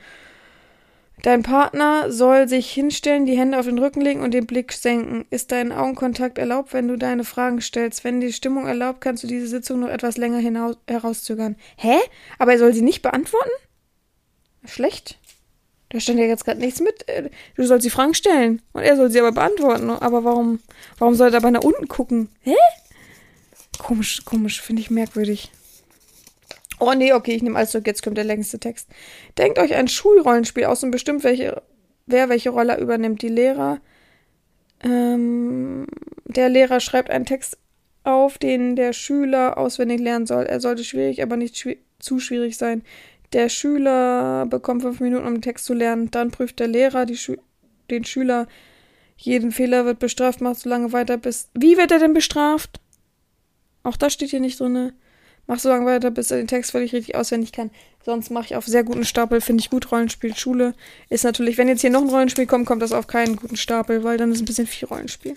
[1.21, 5.25] Dein Partner soll sich hinstellen, die Hände auf den Rücken legen und den Blick senken.
[5.29, 8.05] Ist dein Augenkontakt erlaubt, wenn du deine Fragen stellst?
[8.05, 11.57] Wenn die Stimmung erlaubt, kannst du diese Sitzung noch etwas länger hinaus herauszögern.
[11.75, 11.97] Hä?
[12.37, 13.49] Aber er soll sie nicht beantworten?
[14.65, 15.17] Schlecht.
[15.89, 17.07] Da stand ja jetzt gerade nichts mit.
[17.09, 19.89] Äh, du sollst die Fragen stellen und er soll sie aber beantworten.
[19.89, 20.59] Aber warum,
[20.99, 22.29] warum soll er dabei nach unten gucken?
[22.41, 22.55] Hä?
[23.77, 25.51] Komisch, komisch, finde ich merkwürdig.
[26.79, 27.87] Oh nee, okay, ich nehme alles zurück.
[27.87, 28.89] Jetzt kommt der längste Text.
[29.37, 31.61] Denkt euch ein Schulrollenspiel aus und bestimmt, welche,
[32.05, 33.21] wer welche Rolle übernimmt.
[33.21, 33.81] Die Lehrer.
[34.81, 35.87] Ähm,
[36.25, 37.57] der Lehrer schreibt einen Text
[38.03, 40.45] auf, den der Schüler auswendig lernen soll.
[40.45, 42.83] Er sollte schwierig, aber nicht schwi zu schwierig sein.
[43.33, 46.09] Der Schüler bekommt fünf Minuten, um den Text zu lernen.
[46.11, 47.37] Dann prüft der Lehrer Schü
[47.91, 48.47] den Schüler.
[49.17, 51.49] Jeden Fehler wird bestraft, macht so lange weiter, bis.
[51.53, 52.79] Wie wird er denn bestraft?
[53.83, 54.93] Auch das steht hier nicht drin.
[55.49, 57.71] Mach so lange weiter, bis er den Text völlig richtig auswendig kann.
[58.05, 59.91] Sonst mache ich auf sehr guten Stapel, finde ich gut.
[59.91, 60.75] Rollenspiel, Schule
[61.09, 64.03] ist natürlich, wenn jetzt hier noch ein Rollenspiel kommt, kommt das auf keinen guten Stapel,
[64.03, 65.33] weil dann ist ein bisschen viel Rollenspiel.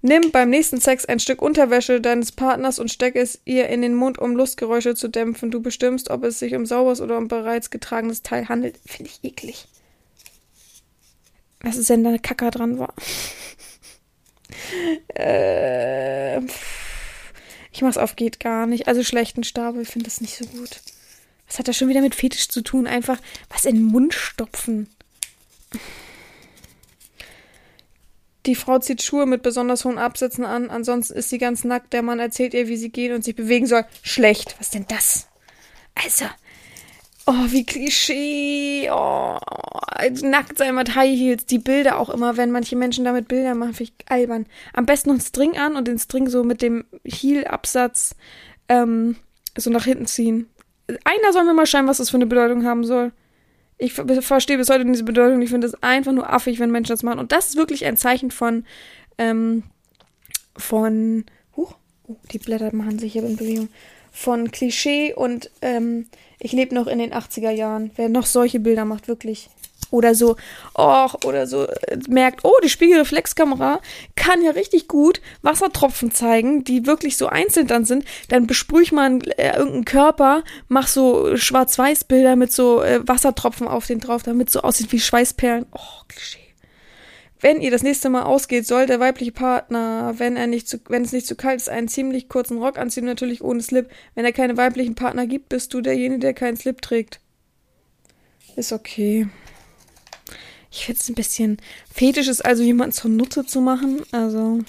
[0.00, 3.94] Nimm beim nächsten Sex ein Stück Unterwäsche deines Partners und steck es ihr in den
[3.94, 5.50] Mund, um Lustgeräusche zu dämpfen.
[5.50, 8.78] Du bestimmst, ob es sich um sauberes oder um bereits getragenes Teil handelt.
[8.86, 9.68] Finde ich eklig.
[11.60, 12.94] Was ist denn da Kacker dran war?
[15.14, 16.40] äh,
[17.80, 18.88] ich mach's auf geht gar nicht.
[18.88, 20.82] Also schlechten Stapel, finde das nicht so gut.
[21.46, 22.86] Was hat das schon wieder mit Fetisch zu tun?
[22.86, 24.86] Einfach was in den Mund stopfen.
[28.44, 31.94] Die Frau zieht Schuhe mit besonders hohen Absätzen an, ansonsten ist sie ganz nackt.
[31.94, 33.86] Der Mann erzählt ihr, wie sie gehen und sich bewegen soll.
[34.02, 34.56] Schlecht.
[34.58, 35.28] Was denn das?
[35.94, 36.26] Also,
[37.26, 38.90] oh, wie Klischee.
[38.90, 39.38] Oh,
[40.22, 41.46] nackt sein mit High Heels.
[41.46, 44.46] Die Bilder auch immer, wenn manche Menschen damit Bilder machen, finde ich albern.
[44.72, 48.14] Am besten noch einen String an und den String so mit dem Heel-Absatz
[48.68, 49.16] ähm,
[49.56, 50.48] so nach hinten ziehen.
[51.04, 53.12] Einer soll mir mal schreiben, was das für eine Bedeutung haben soll.
[53.78, 55.40] Ich verstehe bis heute diese Bedeutung.
[55.40, 57.18] Ich finde es einfach nur affig, wenn Menschen das machen.
[57.18, 58.64] Und das ist wirklich ein Zeichen von,
[59.16, 59.62] ähm,
[60.56, 61.24] von,
[61.56, 61.74] huch,
[62.06, 63.68] oh, die Blätter machen sich hier in Bewegung,
[64.12, 66.06] von Klischee und ähm,
[66.40, 67.90] ich lebe noch in den 80er Jahren.
[67.96, 69.50] Wer noch solche Bilder macht, wirklich
[69.90, 70.36] oder so,
[70.74, 73.80] och, oder so äh, merkt, oh, die Spiegelreflexkamera
[74.14, 78.92] kann ja richtig gut Wassertropfen zeigen, die wirklich so einzeln dann sind, dann besprühe ich
[78.92, 84.50] mal äh, irgendeinen Körper, mach so Schwarz-Weiß-Bilder mit so äh, Wassertropfen auf den drauf, damit
[84.50, 85.66] so aussieht wie Schweißperlen.
[85.72, 86.49] Oh, Klischee.
[87.40, 91.02] Wenn ihr das nächste Mal ausgeht, soll der weibliche Partner, wenn er nicht zu, wenn
[91.02, 93.90] es nicht zu kalt ist, einen ziemlich kurzen Rock anziehen, natürlich ohne Slip.
[94.14, 97.20] Wenn er keine weiblichen Partner gibt, bist du derjenige, der keinen Slip trägt.
[98.56, 99.28] Ist okay.
[100.70, 101.56] Ich finde es ein bisschen
[101.92, 104.02] fetisch, ist also jemanden zur Nutte zu machen.
[104.12, 104.60] Also,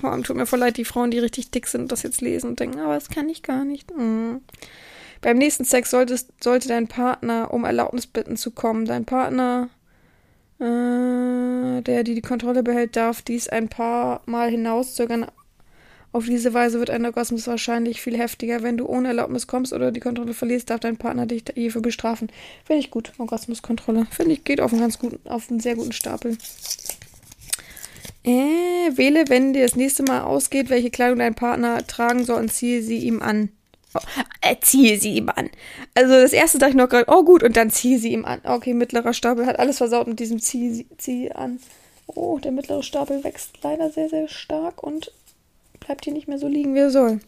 [0.00, 2.50] vor allem tut mir voll leid, die Frauen, die richtig dick sind, das jetzt lesen
[2.50, 3.94] und denken, aber das kann ich gar nicht.
[3.94, 4.40] Mhm.
[5.20, 8.84] Beim nächsten Sex solltest, sollte dein Partner um Erlaubnis bitten zu kommen.
[8.84, 9.70] Dein Partner,
[10.58, 15.26] äh, der die, die Kontrolle behält, darf dies ein paar Mal hinauszögern,
[16.16, 18.62] auf diese Weise wird ein Orgasmus wahrscheinlich viel heftiger.
[18.62, 22.30] Wenn du ohne Erlaubnis kommst oder die Kontrolle verlierst, darf dein Partner dich hierfür bestrafen.
[22.64, 23.12] Finde ich gut.
[23.18, 24.06] Orgasmuskontrolle.
[24.10, 26.38] Finde ich, geht auf einen ganz guten, auf einen sehr guten Stapel.
[28.24, 32.50] Äh, wähle, wenn dir das nächste Mal ausgeht, welche Kleidung dein Partner tragen soll und
[32.50, 33.50] ziehe sie ihm an.
[34.60, 35.50] Ziehe sie ihm an.
[35.94, 38.40] Also das erste dachte ich noch gerade, oh gut, und dann ziehe sie ihm an.
[38.44, 41.60] Okay, mittlerer Stapel hat alles versaut mit diesem ziehe, ziehe an.
[42.06, 45.12] Oh, der mittlere Stapel wächst leider sehr, sehr stark und
[45.80, 47.20] bleibt hier nicht mehr so liegen, wie er soll.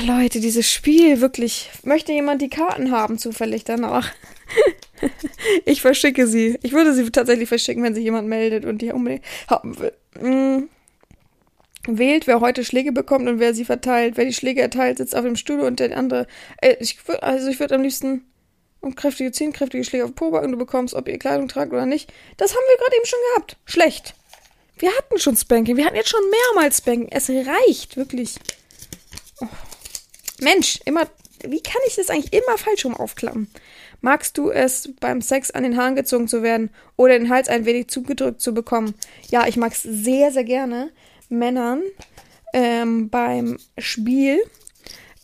[0.00, 1.70] Leute, dieses Spiel, wirklich.
[1.84, 4.12] Möchte jemand die Karten haben, zufällig danach?
[5.64, 6.58] ich verschicke sie.
[6.62, 10.68] Ich würde sie tatsächlich verschicken, wenn sich jemand meldet und die unbedingt haben will.
[11.86, 14.16] Wählt, wer heute Schläge bekommt und wer sie verteilt.
[14.16, 16.26] Wer die Schläge erteilt, sitzt auf dem Stuhl und der andere.
[16.60, 18.24] Äh, ich würd, also ich würde am liebsten
[18.80, 21.86] und kräftige, zehn kräftige Schläge auf Poback und du bekommst, ob ihr Kleidung tragt oder
[21.86, 22.12] nicht.
[22.36, 23.56] Das haben wir gerade eben schon gehabt.
[23.64, 24.14] Schlecht.
[24.78, 25.76] Wir hatten schon Spanking.
[25.76, 27.08] Wir hatten jetzt schon mehrmals Spanking.
[27.10, 28.36] Es reicht, wirklich.
[29.40, 29.46] Oh.
[30.40, 31.06] Mensch, immer.
[31.46, 33.50] Wie kann ich das eigentlich immer falsch rum aufklappen?
[34.00, 37.66] Magst du es, beim Sex an den Haaren gezogen zu werden oder den Hals ein
[37.66, 38.94] wenig zugedrückt zu bekommen?
[39.30, 40.90] Ja, ich mag es sehr, sehr gerne,
[41.28, 41.82] Männern
[42.52, 44.40] ähm, beim Spiel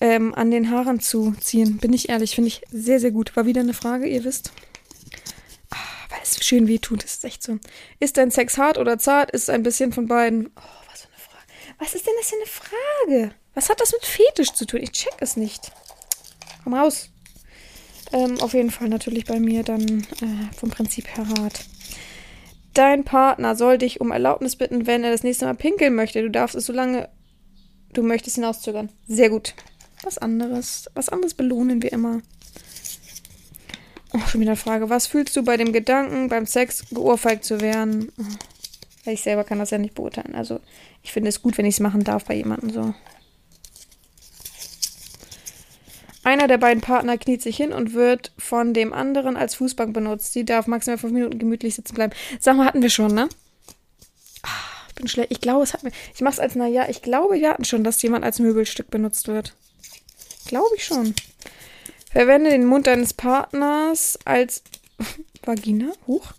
[0.00, 1.78] ähm, an den Haaren zu ziehen.
[1.78, 3.36] Bin ich ehrlich, finde ich sehr, sehr gut.
[3.36, 4.52] War wieder eine Frage, ihr wisst
[6.10, 7.02] weil es schön weh tut.
[7.04, 7.58] Das ist echt so.
[7.98, 9.30] Ist dein Sex hart oder zart?
[9.30, 10.50] Ist ein bisschen von beiden.
[10.56, 10.60] Oh,
[10.90, 11.74] was für eine Frage.
[11.78, 13.34] Was ist denn das für eine Frage?
[13.54, 14.82] Was hat das mit Fetisch zu tun?
[14.82, 15.72] Ich check es nicht.
[16.64, 17.10] Komm raus.
[18.12, 21.64] Ähm, auf jeden Fall natürlich bei mir dann äh, vom Prinzip her Rat.
[22.74, 26.22] Dein Partner soll dich um Erlaubnis bitten, wenn er das nächste Mal pinkeln möchte.
[26.22, 27.09] Du darfst es so lange
[27.92, 28.90] du möchtest hinauszögern.
[29.09, 29.54] Sehr gut.
[30.02, 30.88] Was anderes.
[30.94, 32.20] Was anderes belohnen wir immer.
[34.12, 34.90] Oh, schon wieder eine Frage.
[34.90, 38.11] Was fühlst du bei dem Gedanken, beim Sex geohrfeigt zu werden?
[38.18, 39.11] Oh.
[39.11, 40.35] Ich selber kann das ja nicht beurteilen.
[40.35, 40.61] Also,
[41.02, 42.94] ich finde es gut, wenn ich es machen darf bei jemandem so.
[46.22, 50.33] Einer der beiden Partner kniet sich hin und wird von dem anderen als Fußbank benutzt.
[50.35, 52.12] Sie darf maximal fünf Minuten gemütlich sitzen bleiben.
[52.38, 53.28] Sag mal, hatten wir schon, ne?
[54.42, 54.48] Ah,
[54.88, 55.30] ich bin schlecht.
[55.30, 55.92] Ich glaube, es hat mir.
[56.14, 56.87] Ich mach's als naja.
[56.90, 59.54] Ich glaube, wir hatten schon, dass jemand als Möbelstück benutzt wird.
[60.46, 61.14] Glaube ich schon.
[62.12, 64.62] Verwende den Mund deines Partners als
[65.44, 65.92] Vagina.
[66.06, 66.33] Huch.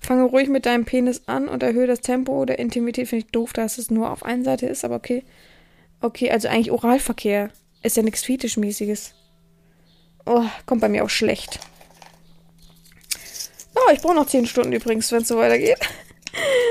[0.00, 3.08] Fange ruhig mit deinem Penis an und erhöhe das Tempo oder Intimität.
[3.08, 5.24] Finde ich doof, dass es nur auf einer Seite ist, aber okay.
[6.00, 7.50] Okay, also eigentlich Oralverkehr.
[7.82, 9.15] Ist ja nichts Fetischmäßiges.
[10.26, 11.60] Oh, kommt bei mir auch schlecht.
[13.74, 15.78] Oh, ich brauche noch 10 Stunden übrigens, wenn es so weitergeht.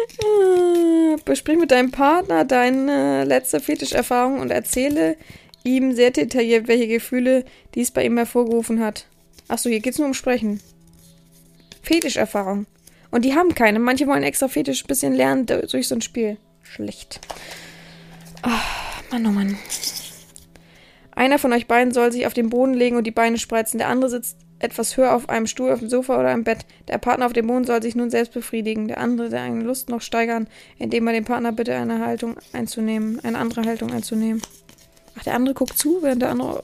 [1.26, 5.18] Besprich mit deinem Partner deine letzte Fetischerfahrung und erzähle
[5.63, 9.08] ihm sehr detailliert, welche Gefühle dies bei ihm hervorgerufen hat.
[9.48, 10.60] Achso, hier geht's nur um Sprechen.
[11.82, 12.65] Fetischerfahrung.
[13.12, 13.80] Und die haben keine.
[13.80, 16.38] Manche wollen extra Fetisch ein bisschen lernen durch so ein Spiel.
[16.63, 17.22] Schlecht.
[18.44, 18.50] Oh,
[19.12, 19.58] Mann, oh Mann.
[21.15, 23.78] Einer von euch beiden soll sich auf den Boden legen und die Beine spreizen.
[23.78, 26.65] Der andere sitzt etwas höher auf einem Stuhl, auf dem Sofa oder im Bett.
[26.88, 28.88] Der Partner auf dem Boden soll sich nun selbst befriedigen.
[28.88, 30.47] Der andere der eigene Lust noch steigern,
[30.78, 34.41] indem er den Partner bitte eine Haltung einzunehmen, eine andere Haltung einzunehmen.
[35.17, 36.62] Ach, der andere guckt zu, während der andere.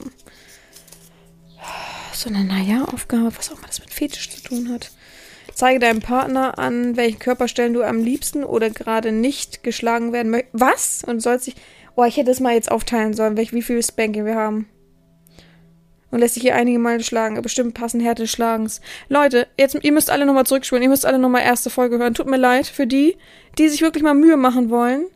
[2.12, 4.90] So eine Naja-Aufgabe, was auch immer das mit Fetisch zu tun hat.
[5.54, 10.54] Zeige deinem Partner an, welchen Körperstellen du am liebsten oder gerade nicht geschlagen werden möchtest.
[10.54, 11.04] Was?
[11.04, 11.56] Und sollst dich.
[11.94, 14.68] Oh, ich hätte es mal jetzt aufteilen sollen, wie viel Spanking wir haben.
[16.10, 17.40] Und lässt sich hier einige Mal schlagen.
[17.40, 18.82] Bestimmt passen Härte des Schlagens.
[19.08, 20.82] Leute, jetzt, ihr müsst alle nochmal zurückspulen.
[20.82, 22.12] Ihr müsst alle nochmal erste Folge hören.
[22.12, 23.16] Tut mir leid für die,
[23.58, 25.06] die sich wirklich mal Mühe machen wollen.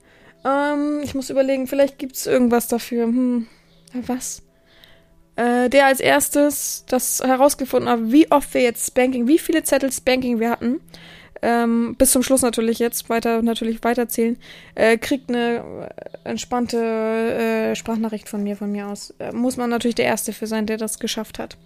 [0.45, 3.05] Ähm, ich muss überlegen, vielleicht gibt es irgendwas dafür.
[3.05, 3.47] Hm,
[3.93, 4.43] was?
[5.37, 9.93] Äh, der als erstes das herausgefunden hat, wie oft wir jetzt Spanking, wie viele Zettel
[9.93, 10.81] Spanking wir hatten
[11.43, 14.37] ähm, bis zum Schluss natürlich jetzt weiter natürlich weiterzählen,
[14.75, 15.91] äh, kriegt eine
[16.25, 19.15] äh, entspannte äh, Sprachnachricht von mir, von mir aus.
[19.19, 21.57] Äh, muss man natürlich der Erste für sein, der das geschafft hat.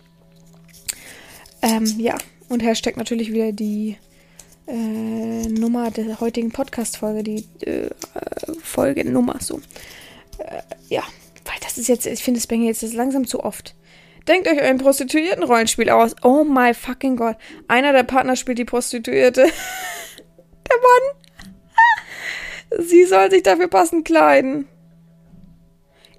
[1.62, 2.16] Ähm, ja,
[2.48, 3.96] und Hashtag natürlich wieder die
[4.66, 7.90] äh, Nummer der heutigen Podcast-Folge, die äh,
[8.62, 9.61] Folgennummer, so.
[10.88, 11.02] ja,
[11.44, 13.74] weil das ist jetzt, ich finde, es bringt jetzt langsam zu oft.
[14.31, 16.14] Denkt euch ein Prostituierten-Rollenspiel aus.
[16.23, 17.35] Oh my fucking God.
[17.66, 19.43] Einer der Partner spielt die Prostituierte.
[20.69, 21.57] der Mann.
[22.87, 24.69] sie soll sich dafür passend kleiden.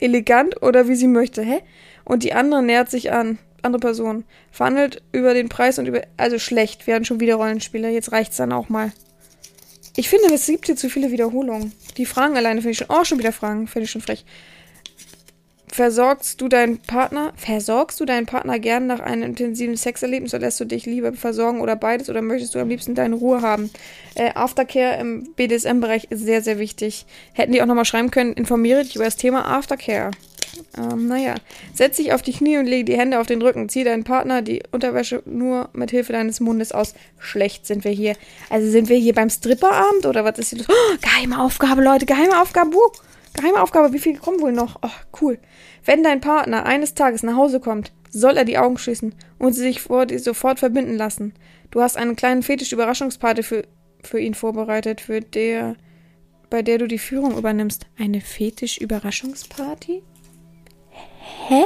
[0.02, 1.42] Elegant oder wie sie möchte.
[1.42, 1.62] Hä?
[2.04, 3.38] Und die andere nähert sich an.
[3.62, 4.26] Andere Person.
[4.52, 6.02] Verhandelt über den Preis und über.
[6.18, 6.88] Also schlecht.
[6.88, 7.88] Wir hatten schon wieder Rollenspieler.
[7.88, 8.92] Jetzt reicht's dann auch mal.
[9.96, 11.72] Ich finde, es gibt hier zu viele Wiederholungen.
[11.96, 12.88] Die Fragen alleine finde ich schon.
[12.90, 13.68] Oh, schon wieder Fragen.
[13.68, 14.26] Finde ich schon frech.
[15.72, 20.60] Versorgst du deinen Partner, versorgst du deinen Partner gern nach einem intensiven Sexerlebnis oder lässt
[20.60, 23.70] du dich lieber versorgen oder beides oder möchtest du am liebsten deine Ruhe haben?
[24.16, 27.06] Äh, Aftercare im BDSM-Bereich ist sehr, sehr wichtig.
[27.32, 30.12] Hätten die auch nochmal schreiben können, informiere dich über das Thema Aftercare.
[30.78, 31.36] Ähm, naja,
[31.74, 33.70] setz dich auf die Knie und lege die Hände auf den Rücken.
[33.70, 36.96] Zieh deinen Partner die Unterwäsche nur mit Hilfe deines Mundes aus.
[37.18, 38.18] Schlecht sind wir hier.
[38.50, 40.68] Also sind wir hier beim Stripperabend oder was ist hier los?
[40.70, 42.74] Oh, geheime Aufgabe, Leute, geheime Aufgabe.
[42.74, 42.92] Wuh.
[43.34, 44.80] Geheime Aufgabe, wie viele kommen wohl noch?
[44.82, 44.90] Oh,
[45.22, 45.40] cool.
[45.86, 49.62] Wenn dein Partner eines Tages nach Hause kommt, soll er die Augen schließen und sie
[49.62, 51.34] sich vor dir sofort verbinden lassen.
[51.72, 53.64] Du hast einen kleinen Fetisch-Überraschungsparty für,
[54.04, 55.76] für ihn vorbereitet, für der,
[56.50, 57.86] bei der du die Führung übernimmst.
[57.98, 60.04] Eine Fetisch-Überraschungsparty?
[61.48, 61.64] Hä?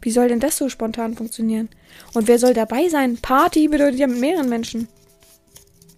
[0.00, 1.68] Wie soll denn das so spontan funktionieren?
[2.14, 3.16] Und wer soll dabei sein?
[3.16, 4.86] Party bedeutet ja mit mehreren Menschen.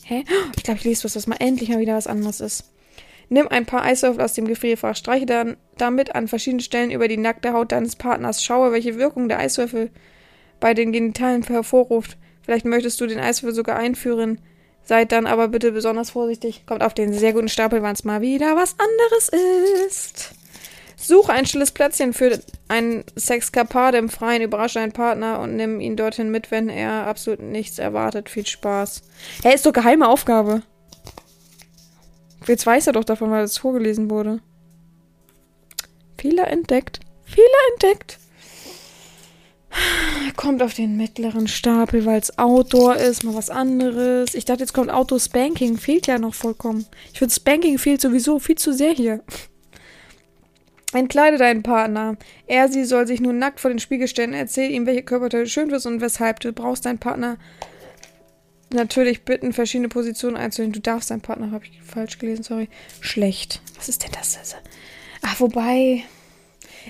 [0.04, 0.24] Hä?
[0.56, 2.64] Ich glaube, ich lese was, was mal endlich mal wieder was anderes ist.
[3.30, 7.18] Nimm ein paar Eiswürfel aus dem Gefrierfach, streiche dann damit an verschiedenen Stellen über die
[7.18, 8.42] nackte Haut deines Partners.
[8.42, 9.90] Schaue, welche Wirkung der Eiswürfel
[10.60, 12.16] bei den Genitalien hervorruft.
[12.42, 14.40] Vielleicht möchtest du den Eiswürfel sogar einführen.
[14.82, 16.64] Seid dann aber bitte besonders vorsichtig.
[16.64, 19.30] Kommt auf den sehr guten Stapel, wann es mal wieder was anderes
[19.86, 20.34] ist.
[20.96, 25.96] Suche ein stilles Plätzchen für einen Sexkapade im Freien, überrasche deinen Partner und nimm ihn
[25.96, 28.28] dorthin mit, wenn er absolut nichts erwartet.
[28.28, 29.02] Viel Spaß.
[29.44, 30.62] Hä, ist doch geheime Aufgabe.
[32.46, 34.40] Jetzt weiß er doch davon, weil es vorgelesen wurde.
[36.18, 37.00] Fehler entdeckt.
[37.24, 38.18] Fehler entdeckt.
[40.36, 44.34] Kommt auf den mittleren Stapel, weil es Outdoor ist, mal was anderes.
[44.34, 45.76] Ich dachte, jetzt kommt Outdoor Spanking.
[45.76, 46.86] Fehlt ja noch vollkommen.
[47.12, 49.20] Ich finde Spanking fehlt sowieso viel zu sehr hier.
[50.92, 52.16] Entkleide deinen Partner.
[52.46, 54.32] Er, sie soll sich nun nackt vor den Spiegel stellen.
[54.32, 56.40] Erzähl ihm, welche Körperteile schön wirst und weshalb.
[56.40, 57.36] Du brauchst deinen Partner
[58.70, 60.72] natürlich bitten, verschiedene Positionen einzunehmen.
[60.72, 62.68] Du darfst deinen Partner, habe ich falsch gelesen, sorry.
[63.00, 63.60] Schlecht.
[63.76, 64.38] Was ist denn das?
[65.22, 66.04] Ach, wobei.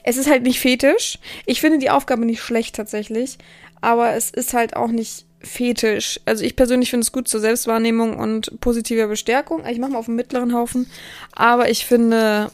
[0.04, 1.18] Es ist halt nicht fetisch.
[1.46, 3.38] Ich finde die Aufgabe nicht schlecht tatsächlich.
[3.80, 6.20] Aber es ist halt auch nicht fetisch.
[6.24, 9.64] Also ich persönlich finde es gut zur Selbstwahrnehmung und positiver Bestärkung.
[9.66, 10.90] Ich mache mal auf dem mittleren Haufen.
[11.32, 12.50] Aber ich finde.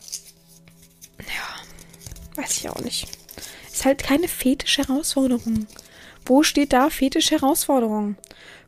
[1.18, 2.42] Ja.
[2.42, 3.08] Weiß ich auch nicht.
[3.72, 5.66] Ist halt keine fetische Herausforderung.
[6.26, 8.16] Wo steht da fetische Herausforderung?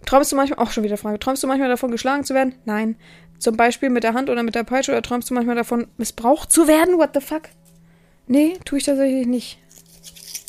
[0.07, 2.55] Träumst du manchmal, auch schon wieder Frage, träumst du manchmal davon, geschlagen zu werden?
[2.65, 2.97] Nein.
[3.39, 6.51] Zum Beispiel mit der Hand oder mit der Peitsche oder träumst du manchmal davon, missbraucht
[6.51, 6.97] zu werden?
[6.97, 7.43] What the fuck?
[8.27, 9.59] Nee, tue ich tatsächlich nicht.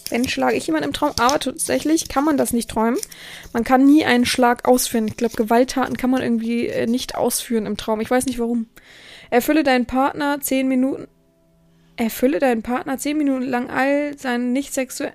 [0.10, 2.98] Wenn schlage ich jemanden im Traum, aber tatsächlich kann man das nicht träumen.
[3.52, 5.08] Man kann nie einen Schlag ausführen.
[5.08, 8.00] Ich glaube, Gewalttaten kann man irgendwie äh, nicht ausführen im Traum.
[8.00, 8.67] Ich weiß nicht warum.
[9.30, 11.08] Erfülle deinen Partner zehn Minuten.
[11.98, 15.06] Erfülle deinen Partner zehn Minuten lang all seine nicht, sexu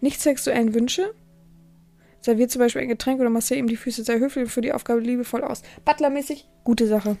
[0.00, 1.14] nicht sexuellen Wünsche.
[2.22, 4.04] Serviert zum Beispiel ein Getränk oder massiere ihm die Füße.
[4.04, 5.62] Sei höflich für die Aufgabe liebevoll aus.
[5.84, 7.16] Butlermäßig, gute Sache.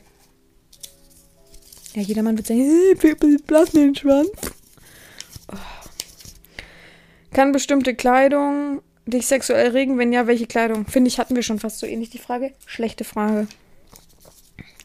[1.94, 4.30] Ja, jedermann wird sagen, hey, blass mir den Schwanz.
[5.52, 5.56] Oh.
[7.32, 9.98] Kann bestimmte Kleidung dich sexuell regen?
[9.98, 10.86] Wenn ja, welche Kleidung?
[10.86, 12.52] Finde ich, hatten wir schon fast so ähnlich die Frage.
[12.64, 13.46] Schlechte Frage.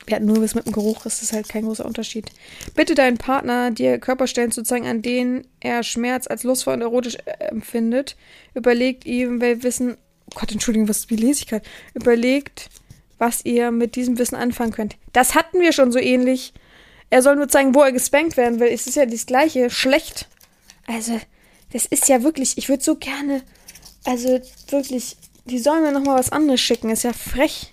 [0.08, 2.32] Wir hatten nur was mit dem Geruch, das ist halt kein großer Unterschied.
[2.75, 7.17] Bitte deinen Partner, dir Körperstellen zu zeigen, an denen er Schmerz als lustvoll und erotisch
[7.39, 8.15] empfindet.
[8.53, 9.97] Überlegt ihm, wer Wissen
[10.28, 11.66] oh Gott, Entschuldigung, was, wie lese ich gerade?
[11.94, 12.70] Überlegt,
[13.18, 14.96] was ihr mit diesem Wissen anfangen könnt.
[15.13, 16.54] Das hatten wir schon so ähnlich.
[17.10, 18.68] Er soll nur zeigen, wo er gespankt werden will.
[18.68, 19.70] Es ist ja das Gleiche.
[19.70, 20.28] Schlecht.
[20.88, 21.20] Also,
[21.74, 23.44] das ist ja wirklich, ich würde so gerne,
[24.06, 26.90] also wirklich, die sollen mir nochmal was anderes schicken.
[26.90, 27.72] Ist ja frech.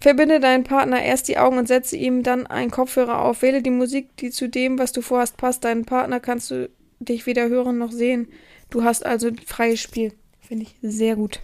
[0.00, 3.40] Verbinde deinen Partner erst die Augen und setze ihm dann einen Kopfhörer auf.
[3.40, 5.64] Wähle die Musik, die zu dem, was du vorhast, passt.
[5.64, 8.28] Deinen Partner kannst du dich weder hören noch sehen.
[8.70, 10.12] Du hast also freies Spiel.
[10.46, 11.40] Finde ich sehr gut.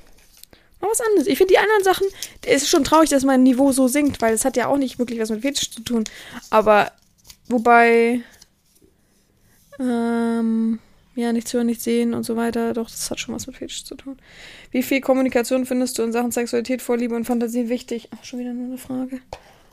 [0.81, 1.27] Mal was anderes.
[1.27, 2.07] Ich finde die anderen Sachen,
[2.47, 4.99] es ist schon traurig, dass mein Niveau so sinkt, weil es hat ja auch nicht
[4.99, 6.05] wirklich was mit Fetisch zu tun.
[6.49, 6.93] Aber,
[7.49, 8.23] wobei,
[9.79, 10.79] ähm,
[11.15, 13.85] ja, nichts hören, nichts sehen und so weiter, doch, das hat schon was mit Fetisch
[13.85, 14.19] zu tun.
[14.71, 18.09] Wie viel Kommunikation findest du in Sachen Sexualität, Vorliebe und Fantasie wichtig?
[18.13, 19.21] Ach, schon wieder nur eine Frage.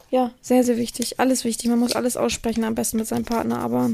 [0.09, 1.19] Ja, sehr, sehr wichtig.
[1.19, 1.69] Alles wichtig.
[1.69, 3.59] Man muss alles aussprechen, am besten mit seinem Partner.
[3.59, 3.91] Aber,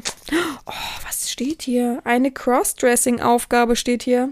[0.65, 0.71] oh,
[1.05, 2.01] was steht hier?
[2.03, 4.31] Eine Crossdressing-Aufgabe steht hier.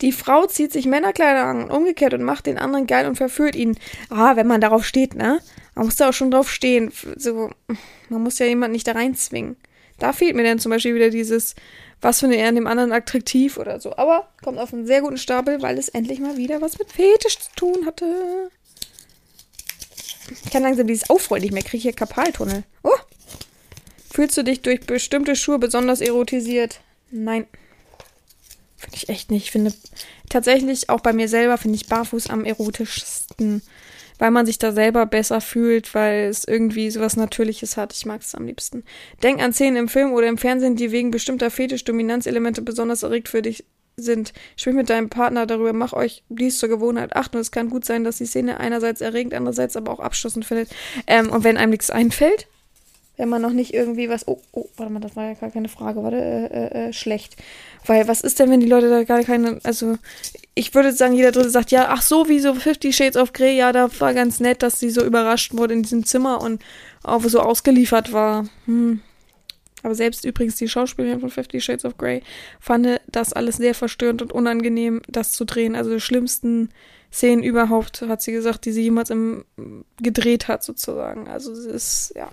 [0.00, 3.76] Die Frau zieht sich Männerkleider an, umgekehrt und macht den anderen geil und verführt ihn.
[4.10, 5.40] Ah, wenn man darauf steht, ne?
[5.74, 6.92] Man muss da auch schon drauf stehen.
[7.16, 7.50] So,
[8.08, 9.56] man muss ja jemanden nicht da reinzwingen.
[9.98, 11.56] Da fehlt mir dann zum Beispiel wieder dieses,
[12.00, 13.96] was finde er an dem anderen attraktiv oder so.
[13.96, 17.38] Aber kommt auf einen sehr guten Stapel, weil es endlich mal wieder was mit Fetisch
[17.38, 18.50] zu tun hatte.
[20.44, 22.62] Ich kann langsam dieses Aufrollen nicht mehr, kriege hier Kapaltunnel.
[22.84, 22.90] Oh!
[24.10, 26.80] Fühlst du dich durch bestimmte Schuhe besonders erotisiert?
[27.10, 27.46] Nein.
[28.78, 29.46] Finde ich echt nicht.
[29.46, 29.72] Ich finde
[30.28, 33.60] tatsächlich auch bei mir selber finde ich barfuß am erotischsten,
[34.20, 37.92] weil man sich da selber besser fühlt, weil es irgendwie sowas Natürliches hat.
[37.92, 38.84] Ich mag es am liebsten.
[39.22, 43.42] Denk an Szenen im Film oder im Fernsehen, die wegen bestimmter Fetisch-Dominanzelemente besonders erregt für
[43.42, 43.64] dich
[43.96, 44.32] sind.
[44.56, 47.16] Sprich mit deinem Partner darüber, mach euch dies zur Gewohnheit.
[47.16, 50.70] Achten, es kann gut sein, dass die Szene einerseits erregend, andererseits aber auch abstoßend findet.
[51.08, 52.46] Ähm, und wenn einem nichts einfällt,
[53.18, 54.26] wenn man noch nicht irgendwie was.
[54.26, 57.36] Oh, oh, warte mal, das war ja gar keine Frage, warte, äh, äh, äh, schlecht.
[57.84, 59.58] Weil was ist denn, wenn die Leute da gar keine.
[59.64, 59.98] Also,
[60.54, 63.56] ich würde sagen, jeder Dritte sagt, ja, ach so, wie so Fifty Shades of Grey,
[63.56, 66.62] ja, da war ganz nett, dass sie so überrascht wurde in diesem Zimmer und
[67.02, 68.48] auch so ausgeliefert war.
[68.66, 69.00] Hm.
[69.82, 72.22] Aber selbst übrigens die Schauspielerin von Fifty Shades of Grey
[72.60, 75.76] fand das alles sehr verstörend und unangenehm, das zu drehen.
[75.76, 76.70] Also die schlimmsten
[77.12, 79.44] Szenen überhaupt, hat sie gesagt, die sie jemals im,
[80.00, 81.28] gedreht hat, sozusagen.
[81.28, 82.30] Also es ist, ja.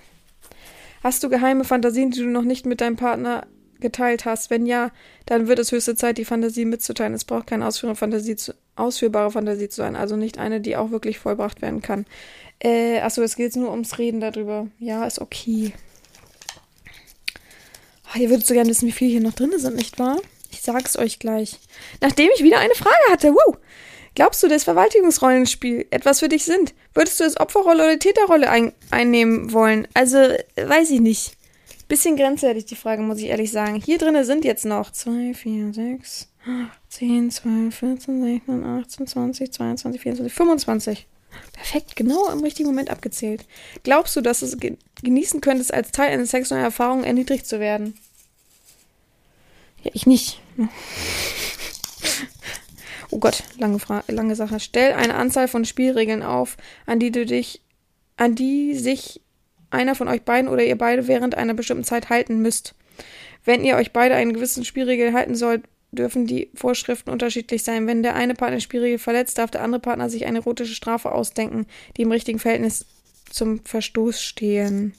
[1.05, 3.45] Hast du geheime Fantasien, die du noch nicht mit deinem Partner
[3.79, 4.49] geteilt hast?
[4.49, 4.89] Wenn ja,
[5.27, 7.13] dann wird es höchste Zeit, die Fantasie mitzuteilen.
[7.13, 10.89] Es braucht keine ausführbare Fantasie zu, ausführbare Fantasie zu sein, also nicht eine, die auch
[10.89, 12.07] wirklich vollbracht werden kann.
[12.57, 14.65] Äh, achso, es geht nur ums Reden darüber.
[14.79, 15.73] Ja, ist okay.
[18.11, 20.17] Oh, ihr würdet so gerne wissen, wie viele hier noch drin sind, nicht wahr?
[20.49, 21.59] Ich sag's euch gleich.
[22.01, 23.31] Nachdem ich wieder eine Frage hatte.
[23.31, 23.57] Woo!
[24.15, 26.73] Glaubst du, dass Verwaltungsrollenspiel etwas für dich sind?
[26.93, 29.87] Würdest du es Opferrolle oder Täterrolle ein einnehmen wollen?
[29.93, 30.17] Also,
[30.55, 31.37] weiß ich nicht.
[31.89, 33.75] Bisschen grenzwertig die Frage, muss ich ehrlich sagen.
[33.75, 36.29] Hier drinnen sind jetzt noch 2, 4, 6,
[36.89, 41.07] 10, 12, 14, 16, 18, 20, 22, 24, 25.
[41.51, 43.45] Perfekt, genau im richtigen Moment abgezählt.
[43.83, 44.57] Glaubst du, dass du es
[45.03, 47.97] genießen könntest, als Teil einer sexuellen Erfahrung erniedrigt zu werden?
[49.83, 50.39] Ja, ich nicht.
[53.15, 54.59] Oh Gott, lange, Fra lange Sache.
[54.59, 57.61] Stell eine Anzahl von Spielregeln auf, an die du dich,
[58.17, 59.21] an die sich
[59.69, 62.75] einer von euch beiden oder ihr beide während einer bestimmten Zeit halten müsst.
[63.45, 65.63] Wenn ihr euch beide einen gewissen Spielregel halten sollt,
[65.93, 67.87] dürfen die Vorschriften unterschiedlich sein.
[67.87, 71.67] Wenn der eine Partner Spielregel verletzt, darf der andere Partner sich eine erotische Strafe ausdenken,
[71.95, 72.85] die im richtigen Verhältnis
[73.29, 74.93] zum Verstoß stehen.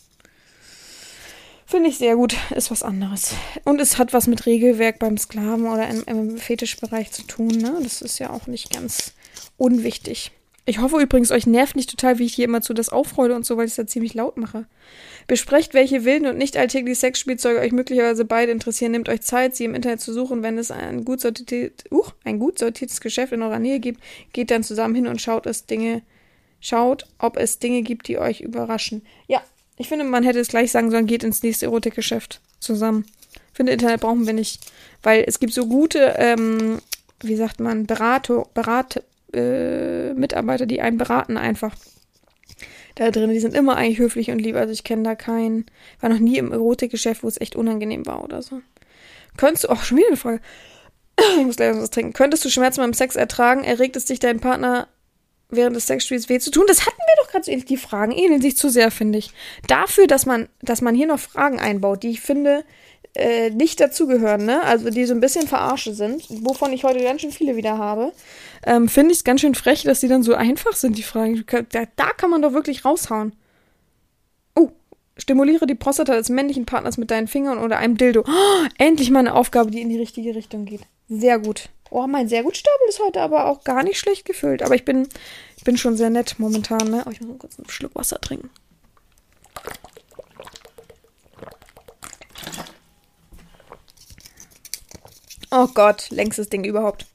[1.69, 3.35] Finde ich sehr gut, ist was anderes.
[3.65, 7.81] Und es hat was mit Regelwerk beim Sklaven oder im, im Fetischbereich zu tun, ne?
[7.83, 9.15] Das ist ja auch nicht ganz
[9.57, 10.31] unwichtig.
[10.69, 13.45] Ich hoffe übrigens, euch nervt nicht total, wie ich hier immer zu das aufrolde und
[13.45, 14.67] so, weil ich es ja ziemlich laut mache.
[15.27, 18.93] Besprecht, welche wilden und nicht alltäglichen Sexspielzeuge euch möglicherweise beide interessieren.
[18.93, 20.45] Nehmt euch Zeit, sie im Internet zu suchen.
[20.45, 24.01] Wenn es ein gut, sortiert, uh, ein gut sortiertes Geschäft in eurer Nähe gibt,
[24.33, 26.03] geht dann zusammen hin und schaut es Dinge,
[26.61, 29.03] schaut, ob es Dinge gibt, die euch überraschen.
[29.29, 29.43] Ja,
[29.77, 33.05] ich finde, man hätte es gleich sagen sollen, geht ins nächste Erotikgeschäft zusammen.
[33.51, 34.61] Ich finde, Internet brauchen wir nicht,
[35.03, 36.79] weil es gibt so gute, ähm,
[37.21, 39.03] wie sagt man, Berater, Berat,
[39.33, 41.75] äh, Mitarbeiter, die einen beraten einfach.
[42.95, 44.57] Da drin, die sind immer eigentlich höflich und lieb.
[44.57, 45.67] Also ich kenne da keinen.
[46.01, 48.63] War noch nie im Erotikgeschäft, wo es echt unangenehm war oder so.
[49.37, 50.41] Könntest du, auch schon wieder eine Frage.
[51.39, 52.15] ich muss gleich was trinken.
[52.15, 53.65] Könntest du Schmerzen beim Sex ertragen?
[53.65, 54.89] Erregt es dich, deinen Partner
[55.51, 56.65] während des Sexspiels weh zu tun?
[56.69, 57.67] Das hatten wir doch so ähnlich.
[57.67, 59.31] Die Fragen ähneln sich zu sehr, finde ich.
[59.67, 62.65] Dafür, dass man, dass man hier noch Fragen einbaut, die ich finde,
[63.17, 64.63] äh, nicht dazugehören, ne?
[64.63, 68.13] Also die so ein bisschen verarsche sind, wovon ich heute ganz schön viele wieder habe,
[68.65, 71.45] ähm, finde ich es ganz schön frech, dass die dann so einfach sind, die Fragen.
[71.71, 73.33] Da, da kann man doch wirklich raushauen.
[74.55, 74.71] Oh,
[75.17, 78.25] stimuliere die Prostata des männlichen Partners mit deinen Fingern oder einem Dildo.
[78.27, 80.83] Oh, endlich mal eine Aufgabe, die in die richtige Richtung geht.
[81.09, 81.71] Sehr gut.
[81.91, 84.63] Oh, mein sehr gut Stapel ist heute aber auch gar nicht schlecht gefüllt.
[84.63, 85.09] Aber ich bin,
[85.65, 87.05] bin schon sehr nett momentan, ne?
[87.07, 88.51] Oh, ich muss mal kurz einen Schluck Wasser trinken.
[95.51, 97.07] Oh Gott, längstes Ding überhaupt.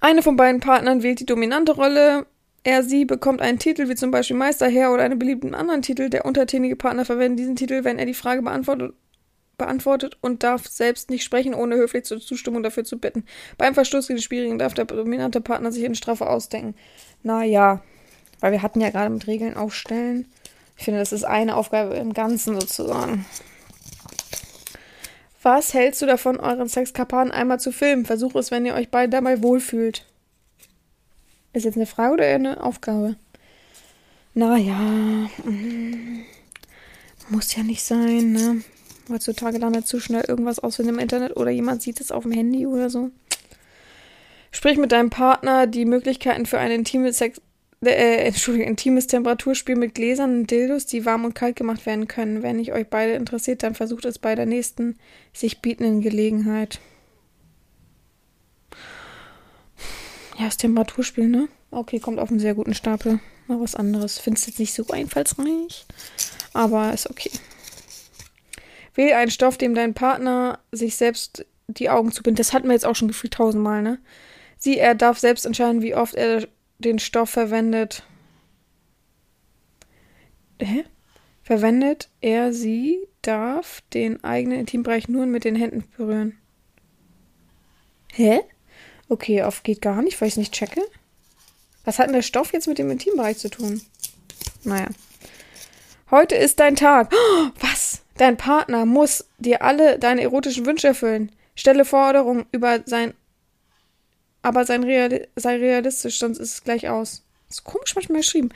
[0.00, 2.26] Eine von beiden Partnern wählt die dominante Rolle.
[2.64, 6.08] Er, sie bekommt einen Titel, wie zum Beispiel Meisterherr oder einen beliebten anderen Titel.
[6.08, 8.94] Der untertänige Partner verwendet diesen Titel, wenn er die Frage beantwortet,
[9.60, 13.24] beantwortet und darf selbst nicht sprechen, ohne höflich zur Zustimmung dafür zu bitten.
[13.58, 16.74] Beim Verstoß gegen die Spielregeln darf der dominante Partner sich eine Strafe ausdenken.
[17.22, 17.82] Naja,
[18.40, 20.26] weil wir hatten ja gerade mit Regeln aufstellen.
[20.76, 23.26] Ich finde, das ist eine Aufgabe im Ganzen sozusagen.
[25.42, 28.04] Was hältst du davon, euren Sexkarpanen einmal zu filmen?
[28.04, 30.06] Versuche es, wenn ihr euch beide dabei wohlfühlt.
[31.52, 33.16] Ist jetzt eine Frage oder eher eine Aufgabe?
[34.34, 34.78] Naja,
[35.44, 36.20] mm,
[37.30, 38.62] muss ja nicht sein, ne?
[39.10, 42.66] Heutzutage landet zu schnell irgendwas aus im Internet oder jemand sieht es auf dem Handy
[42.66, 43.10] oder so.
[44.52, 47.40] Sprich mit deinem Partner die Möglichkeiten für ein intimes Sex
[47.82, 52.42] äh, Entschuldigung, intimes Temperaturspiel mit Gläsern und Dildos, die warm und kalt gemacht werden können.
[52.42, 54.98] Wenn ich euch beide interessiert, dann versucht es bei der nächsten
[55.32, 56.78] sich bietenden Gelegenheit.
[60.38, 61.48] Ja, das Temperaturspiel, ne?
[61.70, 63.20] Okay, kommt auf einen sehr guten Stapel.
[63.46, 64.18] Mal was anderes.
[64.18, 65.86] Findest jetzt nicht so einfallsreich,
[66.52, 67.30] aber ist okay.
[68.94, 72.40] Wähl einen Stoff, dem dein Partner sich selbst die Augen zubindet.
[72.40, 73.98] Das hatten wir jetzt auch schon gefühlt tausendmal, ne?
[74.56, 76.46] Sie, er darf selbst entscheiden, wie oft er
[76.78, 78.02] den Stoff verwendet.
[80.60, 80.84] Hä?
[81.42, 86.38] Verwendet er sie, darf den eigenen Intimbereich nur mit den Händen berühren.
[88.12, 88.40] Hä?
[89.08, 90.82] Okay, auf geht gar nicht, weil ich es nicht checke.
[91.84, 93.80] Was hat denn der Stoff jetzt mit dem Intimbereich zu tun?
[94.62, 94.88] Naja.
[96.10, 97.12] Heute ist dein Tag.
[97.14, 97.69] Oh, was?
[98.20, 101.32] Dein Partner muss dir alle deine erotischen Wünsche erfüllen.
[101.54, 103.14] Stelle Forderungen über sein
[104.42, 107.22] aber sein Real sei realistisch, sonst ist es gleich aus.
[107.48, 108.50] Ist komisch manchmal geschrieben.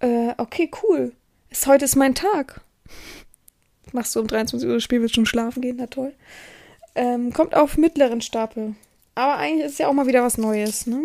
[0.00, 1.12] Äh, okay, cool.
[1.50, 2.62] Ist, heute ist mein Tag.
[3.92, 6.12] Machst du um 23 Uhr das Spiel, willst schon schlafen gehen, na toll.
[6.96, 8.74] Ähm, kommt auf mittleren Stapel.
[9.14, 11.02] Aber eigentlich ist ja auch mal wieder was Neues, ne?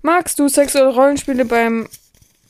[0.00, 1.90] Magst du sexuelle Rollenspiele beim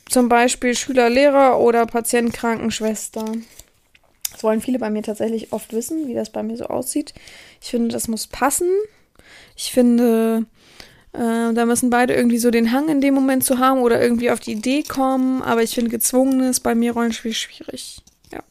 [0.09, 3.25] zum Beispiel Schüler, Lehrer oder Patient, Krankenschwester?
[4.35, 7.13] Das wollen viele bei mir tatsächlich oft wissen, wie das bei mir so aussieht.
[7.61, 8.67] Ich finde, das muss passen.
[9.55, 10.45] Ich finde,
[11.13, 14.29] äh, da müssen beide irgendwie so den Hang in dem Moment zu haben oder irgendwie
[14.31, 15.41] auf die Idee kommen.
[15.41, 18.01] Aber ich finde gezwungenes bei mir Rollenspiel schwierig.
[18.33, 18.43] Ja.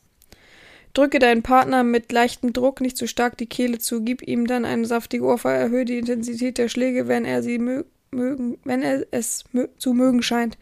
[0.95, 4.01] Drücke deinen Partner mit leichtem Druck nicht zu stark die Kehle zu.
[4.01, 5.65] Gib ihm dann eine saftige Ohrfeige.
[5.65, 9.93] Erhöhe die Intensität der Schläge, wenn er sie mö mögen, wenn er es mö zu
[9.93, 10.57] mögen scheint.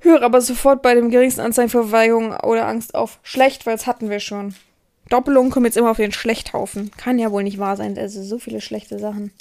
[0.00, 3.18] Höre aber sofort bei dem geringsten Anzeichen für Verweigerung oder Angst auf.
[3.22, 4.54] Schlecht, weil das hatten wir schon.
[5.08, 6.90] Doppelungen kommen jetzt immer auf den Schlechthaufen.
[6.96, 7.98] Kann ja wohl nicht wahr sein.
[7.98, 9.32] Also so viele schlechte Sachen.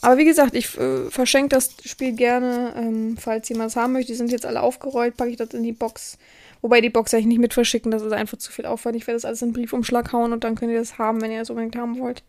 [0.00, 4.12] Aber wie gesagt, ich äh, verschenke das Spiel gerne, ähm, falls jemand es haben möchte.
[4.12, 6.18] Die sind jetzt alle aufgerollt, packe ich das in die Box.
[6.60, 8.96] Wobei die Box eigentlich nicht mit verschicken, das ist einfach zu viel Aufwand.
[8.96, 11.32] Ich werde das alles in einen Briefumschlag hauen und dann könnt ihr das haben, wenn
[11.32, 12.22] ihr das unbedingt haben wollt.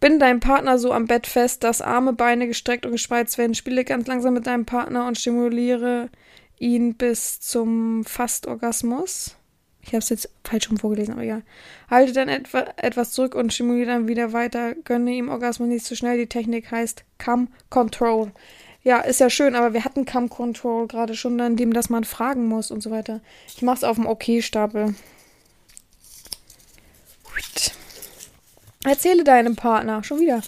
[0.00, 3.54] Bin deinem Partner so am Bett fest, dass Arme, Beine gestreckt und gespreizt werden.
[3.54, 6.10] Spiele ganz langsam mit deinem Partner und stimuliere
[6.60, 9.36] ihn bis zum Fastorgasmus.
[9.82, 11.40] Ich habe es jetzt falsch rum vorgelesen, aber ja.
[11.90, 14.74] Halte dann etwa, etwas zurück und stimuliere dann wieder weiter.
[14.74, 16.18] Gönne ihm Orgasmus nicht zu schnell.
[16.18, 18.32] Die Technik heißt Come Control.
[18.82, 22.46] Ja, ist ja schön, aber wir hatten Come Control gerade schon, indem dass man fragen
[22.46, 23.20] muss und so weiter.
[23.54, 24.94] Ich mache es auf dem OK-Stapel.
[28.84, 30.40] Erzähle deinem Partner, schon wieder,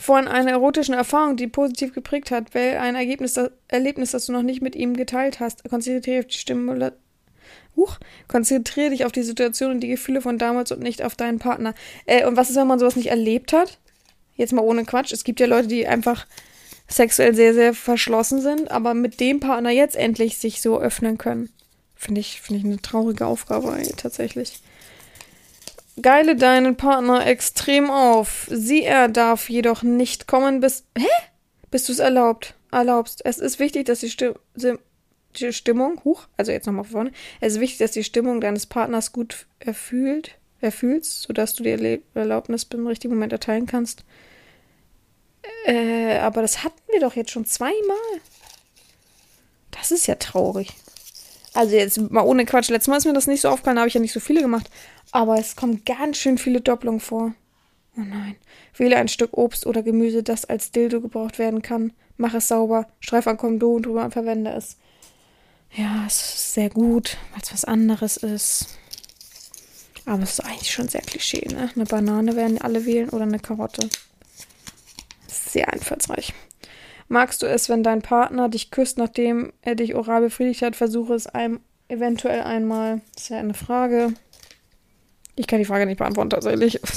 [0.00, 4.32] von einer erotischen Erfahrung, die positiv geprägt hat, weil ein Ergebnis, das, Erlebnis, das du
[4.32, 5.68] noch nicht mit ihm geteilt hast.
[5.68, 6.92] Konzentriere dich auf die Stimula
[7.74, 11.40] Huch, konzentriere dich auf die Situation und die Gefühle von damals und nicht auf deinen
[11.40, 11.74] Partner.
[12.06, 13.78] Äh, und was ist, wenn man sowas nicht erlebt hat?
[14.36, 15.12] Jetzt mal ohne Quatsch.
[15.12, 16.26] Es gibt ja Leute, die einfach
[16.86, 21.50] sexuell sehr, sehr verschlossen sind, aber mit dem Partner jetzt endlich sich so öffnen können.
[21.96, 24.60] Finde ich, finde ich eine traurige Aufgabe ey, tatsächlich.
[26.02, 28.46] Geile deinen Partner extrem auf.
[28.50, 30.84] Sie, er darf jedoch nicht kommen, bis.
[30.96, 31.06] Hä?
[31.70, 33.24] Bis du es erlaubt, erlaubst.
[33.24, 34.32] Es ist wichtig, dass die, Sti
[35.38, 37.12] die Stimmung, huch, also jetzt nochmal vorne.
[37.40, 42.66] Es ist wichtig, dass die Stimmung deines Partners gut erfüllt, erfühlst, sodass du die Erlaubnis
[42.72, 44.04] im richtigen Moment erteilen kannst.
[45.66, 47.96] Äh, aber das hatten wir doch jetzt schon zweimal.
[49.70, 50.74] Das ist ja traurig.
[51.54, 52.70] Also jetzt mal ohne Quatsch.
[52.70, 54.40] Letztes Mal ist mir das nicht so aufgefallen, da habe ich ja nicht so viele
[54.40, 54.70] gemacht.
[55.12, 57.32] Aber es kommen ganz schön viele Doppelungen vor.
[57.96, 58.36] Oh nein.
[58.76, 61.92] Wähle ein Stück Obst oder Gemüse, das als Dildo gebraucht werden kann.
[62.16, 62.86] Mach es sauber.
[63.00, 64.76] Streif ein Kondom drüber und verwende es.
[65.74, 68.78] Ja, es ist sehr gut, weil es was anderes ist.
[70.06, 71.70] Aber es ist eigentlich schon sehr Klischee, ne?
[71.74, 73.88] Eine Banane werden alle wählen oder eine Karotte.
[75.26, 76.32] Sehr einfallsreich.
[77.08, 80.76] Magst du es, wenn dein Partner dich küsst, nachdem er dich oral befriedigt hat?
[80.76, 83.00] Versuche es einem eventuell einmal.
[83.14, 84.14] Das ist ja eine Frage.
[85.38, 86.80] Ich kann die Frage nicht beantworten, tatsächlich.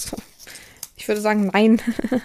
[0.97, 1.81] Ich würde sagen, nein.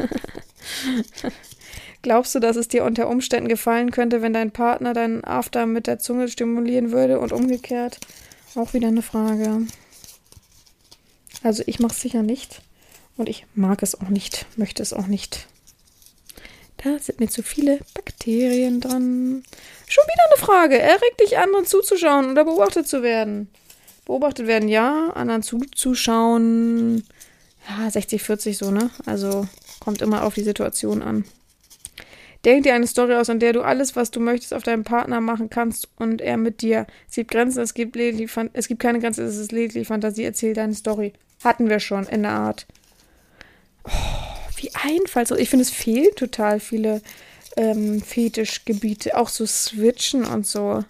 [2.02, 5.86] Glaubst du, dass es dir unter Umständen gefallen könnte, wenn dein Partner deinen After mit
[5.86, 7.98] der Zunge stimulieren würde und umgekehrt?
[8.54, 9.62] Auch wieder eine Frage.
[11.42, 12.60] Also ich mache es sicher nicht.
[13.16, 15.46] Und ich mag es auch nicht, möchte es auch nicht.
[16.76, 19.42] Da sind mir zu viele Bakterien dran.
[19.88, 20.78] Schon wieder eine Frage.
[20.78, 23.48] Erregt dich, anderen zuzuschauen oder beobachtet zu werden?
[24.06, 25.10] Beobachtet werden, ja.
[25.10, 27.04] Anderen zuzuschauen,
[27.68, 28.90] ja, 60, 40 so, ne?
[29.04, 29.46] Also
[29.80, 31.24] kommt immer auf die Situation an.
[32.44, 35.20] Denk dir eine Story aus, in der du alles, was du möchtest, auf deinen Partner
[35.20, 36.86] machen kannst und er mit dir.
[37.08, 40.22] Es gibt Grenzen, es gibt, lediglich, es gibt keine Grenzen, es ist lediglich Fantasie.
[40.22, 41.12] Erzähl deine Story.
[41.42, 42.66] Hatten wir schon in der Art.
[43.82, 43.90] Oh,
[44.58, 45.40] wie einfallslos.
[45.40, 47.02] Ich finde, es fehlen total viele
[47.56, 49.16] ähm, Fetischgebiete.
[49.16, 50.84] Auch so Switchen und so.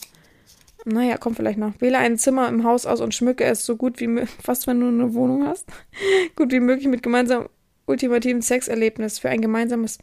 [0.89, 1.73] Naja, kommt vielleicht noch.
[1.81, 4.79] Wähle ein Zimmer im Haus aus und schmücke es so gut wie möglich, fast wenn
[4.79, 5.67] du eine Wohnung hast,
[6.37, 7.49] gut wie möglich mit gemeinsamem
[7.87, 9.99] ultimativen Sexerlebnis für ein gemeinsames.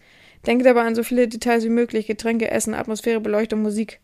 [0.45, 4.01] Denke dabei an so viele Details wie möglich: Getränke, Essen, Atmosphäre, Beleuchtung, Musik.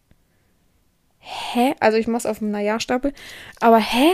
[1.19, 1.75] Hä?
[1.81, 3.13] Also ich mach's auf dem Naja-Stapel.
[3.59, 4.13] Aber hä?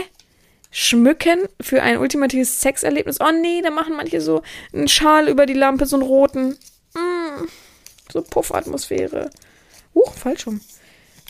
[0.72, 3.20] Schmücken für ein ultimatives Sexerlebnis?
[3.20, 4.42] Oh nee, da machen manche so
[4.72, 6.58] einen Schal über die Lampe, so einen roten.
[6.94, 7.46] Mm,
[8.12, 9.30] so Puffatmosphäre.
[9.94, 10.60] Huch, falsch rum.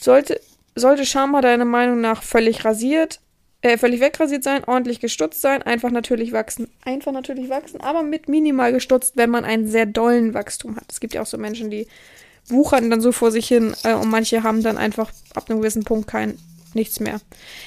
[0.01, 0.41] Sollte,
[0.77, 3.21] sollte Schama deiner Meinung nach völlig rasiert,
[3.63, 6.69] äh, völlig wegrasiert sein, ordentlich gestutzt sein, einfach natürlich wachsen.
[6.85, 10.85] Einfach natürlich wachsen, aber mit minimal gestutzt, wenn man einen sehr dollen Wachstum hat.
[10.89, 11.89] Es gibt ja auch so Menschen, die
[12.49, 15.83] wuchern dann so vor sich hin äh, und manche haben dann einfach ab einem gewissen
[15.83, 16.39] Punkt kein
[16.75, 17.21] nichts mehr.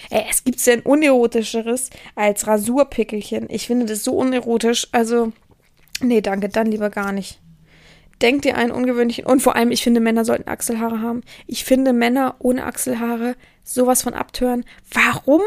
[0.10, 3.48] Äh, es gibt ja ein unerotischeres als Rasurpickelchen.
[3.50, 4.88] Ich finde das so unerotisch.
[4.94, 5.34] Also,
[6.00, 7.40] nee, danke, dann lieber gar nicht.
[8.22, 9.26] Denk dir einen ungewöhnlichen.
[9.26, 11.22] Und vor allem, ich finde, Männer sollten Achselhaare haben.
[11.48, 14.66] Ich finde Männer ohne Achselhaare sowas von abtören.
[14.92, 15.42] Warum?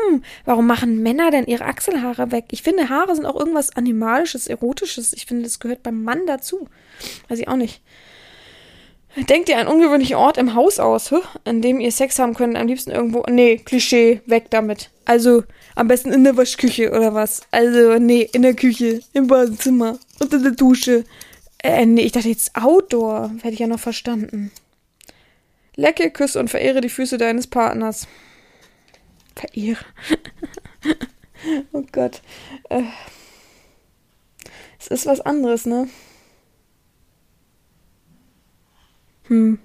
[0.44, 2.46] Warum machen Männer denn ihre Achselhaare weg?
[2.50, 5.12] Ich finde, Haare sind auch irgendwas Animalisches, Erotisches.
[5.12, 6.68] Ich finde, das gehört beim Mann dazu.
[7.28, 7.82] Weiß ich auch nicht.
[9.28, 11.12] Denkt ihr einen ungewöhnlichen Ort im Haus aus,
[11.44, 12.56] an dem ihr Sex haben könnt?
[12.56, 13.22] Am liebsten irgendwo.
[13.28, 14.88] Nee, Klischee, weg damit.
[15.04, 15.44] Also,
[15.74, 17.42] am besten in der Waschküche oder was?
[17.50, 21.04] Also, nee, in der Küche, im Badezimmer, unter der Dusche.
[21.62, 23.30] Äh, nee, ich dachte jetzt Outdoor.
[23.42, 24.50] Hätte ich ja noch verstanden.
[25.76, 28.06] Lecke, küsse und verehre die Füße deines Partners.
[29.36, 29.84] Verehre.
[31.72, 32.20] oh Gott.
[32.68, 32.82] Äh,
[34.78, 35.88] es ist was anderes, ne?
[39.28, 39.58] Hm.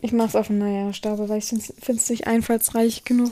[0.00, 3.30] Ich mach's auf den Naja-Stapel, weil ich finde es nicht einfallsreich genug.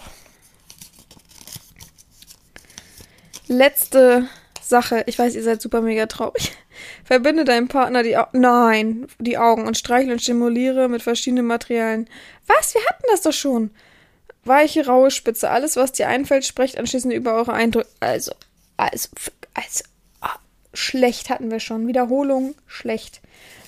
[3.49, 4.29] Letzte
[4.71, 5.05] Sache.
[5.07, 6.53] Ich weiß, ihr seid super mega traurig.
[7.05, 8.41] Verbinde deinem Partner die Augen.
[8.41, 12.09] Nein, die Augen und streichle und stimuliere mit verschiedenen Materialien.
[12.47, 12.75] Was?
[12.75, 13.71] Wir hatten das doch schon.
[14.45, 15.51] Weiche, raue Spitze.
[15.51, 17.89] Alles, was dir einfällt, sprecht anschließend über eure Eindrücke.
[18.01, 18.33] Also,
[18.79, 19.09] also,
[19.53, 19.85] also.
[20.23, 20.39] Oh,
[20.73, 21.87] schlecht hatten wir schon.
[21.87, 23.21] Wiederholung, schlecht.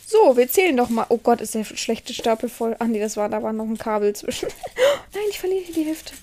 [0.07, 1.07] So, wir zählen doch mal.
[1.11, 2.77] Oh Gott, ist der schlechte Stapel voll.
[2.79, 4.49] Ach nee, das war, da war noch ein Kabel zwischen.
[5.15, 6.15] nein, ich verliere die Hälfte.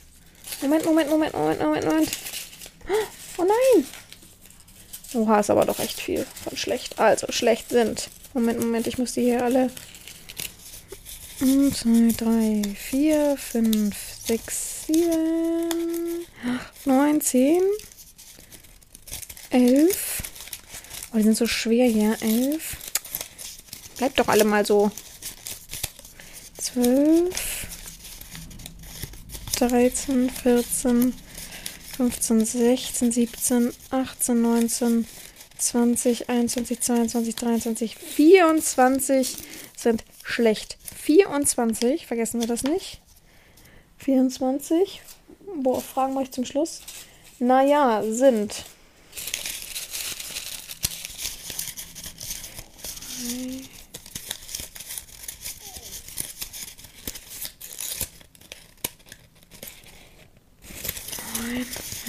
[0.61, 2.11] Moment, Moment, Moment, Moment, Moment, Moment.
[3.37, 3.85] Oh nein.
[5.13, 6.99] Oha, ist aber doch echt viel von schlecht.
[6.99, 8.09] Also, schlecht sind.
[8.33, 9.71] Moment, Moment, ich muss die hier alle.
[11.41, 13.95] 1, 2, 3, 4, 5,
[14.27, 17.61] 6, 7, 8, 9, 10,
[19.49, 20.23] 11.
[21.11, 22.15] Oh, die sind so schwer hier.
[22.21, 22.77] 11.
[23.97, 24.91] Bleibt doch alle mal so.
[26.57, 27.33] 12,
[29.57, 31.13] 13, 14,
[31.99, 35.05] 15, 16, 17, 18, 19,
[35.57, 39.35] 20, 21, 22, 23, 24
[39.75, 40.77] sind schlecht.
[40.95, 43.01] 24, vergessen wir das nicht.
[43.97, 45.01] 24.
[45.57, 46.83] Boah, Fragen mache ich zum Schluss.
[47.39, 48.63] Naja, sind.
[53.19, 53.78] Drei.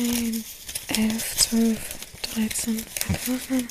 [0.01, 0.45] 10,
[0.97, 1.79] 11, 12,
[2.35, 3.69] 13, 14,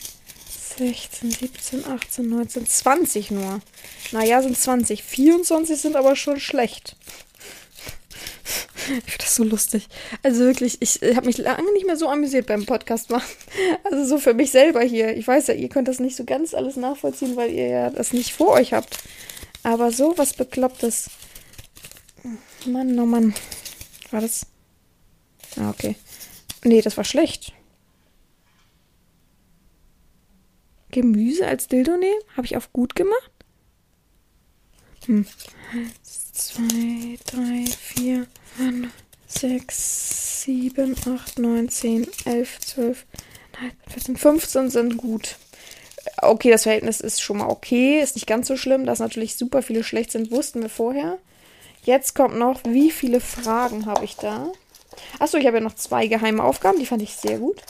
[0.77, 3.61] 16, 17, 18, 19, 20 nur.
[4.11, 5.03] Naja, sind 20.
[5.03, 6.95] 24 sind aber schon schlecht.
[8.89, 9.87] Ich finde das so lustig.
[10.23, 13.29] Also wirklich, ich habe mich lange nicht mehr so amüsiert beim Podcast machen.
[13.83, 15.15] Also so für mich selber hier.
[15.15, 18.13] Ich weiß ja, ihr könnt das nicht so ganz alles nachvollziehen, weil ihr ja das
[18.13, 18.97] nicht vor euch habt.
[19.63, 21.09] Aber so was Beklopptes.
[22.65, 23.33] Mann, oh Mann.
[24.11, 24.45] War das?
[25.57, 25.95] Ah, okay.
[26.63, 27.53] Nee, das war schlecht.
[30.91, 32.19] Gemüse als Dildo nehmen?
[32.35, 33.31] Habe ich auf gut gemacht?
[35.05, 35.25] Hm.
[36.03, 38.91] Zwei, drei, vier, fünf,
[39.27, 43.05] sechs, sieben, acht, neun, zehn, elf, zwölf,
[43.87, 45.37] 14, 15 sind gut.
[46.21, 48.85] Okay, das Verhältnis ist schon mal okay, ist nicht ganz so schlimm.
[48.85, 51.17] Dass natürlich super viele schlecht sind, wussten wir vorher.
[51.83, 54.51] Jetzt kommt noch, wie viele Fragen habe ich da?
[55.19, 57.61] Achso, ich habe ja noch zwei geheime Aufgaben, die fand ich sehr gut,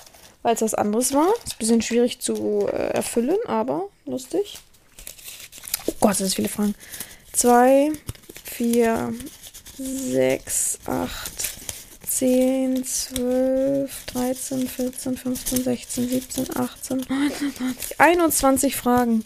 [0.41, 1.27] weil es was anderes war.
[1.45, 4.59] Ist ein bisschen schwierig zu äh, erfüllen, aber lustig.
[5.87, 6.75] Oh Gott, das sind viele Fragen.
[7.33, 7.91] Zwei,
[8.43, 9.13] vier,
[9.77, 11.31] sechs, acht,
[12.07, 19.23] zehn, zwölf, dreizehn, vierzehn, fünfzehn, sechzehn, siebzehn, achtzehn, neunzehn, zwanzig, einundzwanzig Fragen.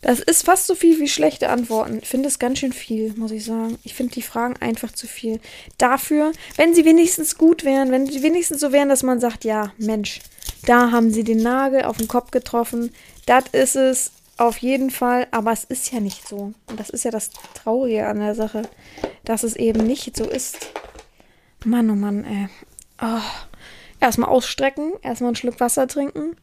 [0.00, 1.98] Das ist fast so viel wie schlechte Antworten.
[2.02, 3.78] Ich finde es ganz schön viel, muss ich sagen.
[3.84, 5.40] Ich finde die Fragen einfach zu viel.
[5.76, 9.72] Dafür, wenn sie wenigstens gut wären, wenn sie wenigstens so wären, dass man sagt, ja,
[9.78, 10.20] Mensch,
[10.66, 12.92] da haben sie den Nagel auf den Kopf getroffen.
[13.26, 15.26] Das ist es auf jeden Fall.
[15.30, 16.52] Aber es ist ja nicht so.
[16.66, 18.62] Und das ist ja das Traurige an der Sache,
[19.24, 20.68] dass es eben nicht so ist.
[21.64, 22.48] Mann, oh Mann, ey.
[23.02, 23.20] Oh.
[24.00, 26.36] Erstmal ausstrecken, erstmal einen Schluck Wasser trinken.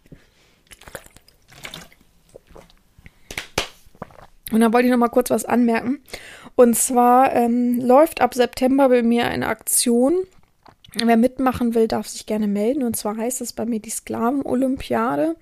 [4.52, 6.00] Und da wollte ich noch mal kurz was anmerken.
[6.56, 10.14] Und zwar ähm, läuft ab September bei mir eine Aktion.
[11.04, 12.84] Wer mitmachen will, darf sich gerne melden.
[12.84, 15.36] Und zwar heißt es bei mir die Sklaven-Olympiade.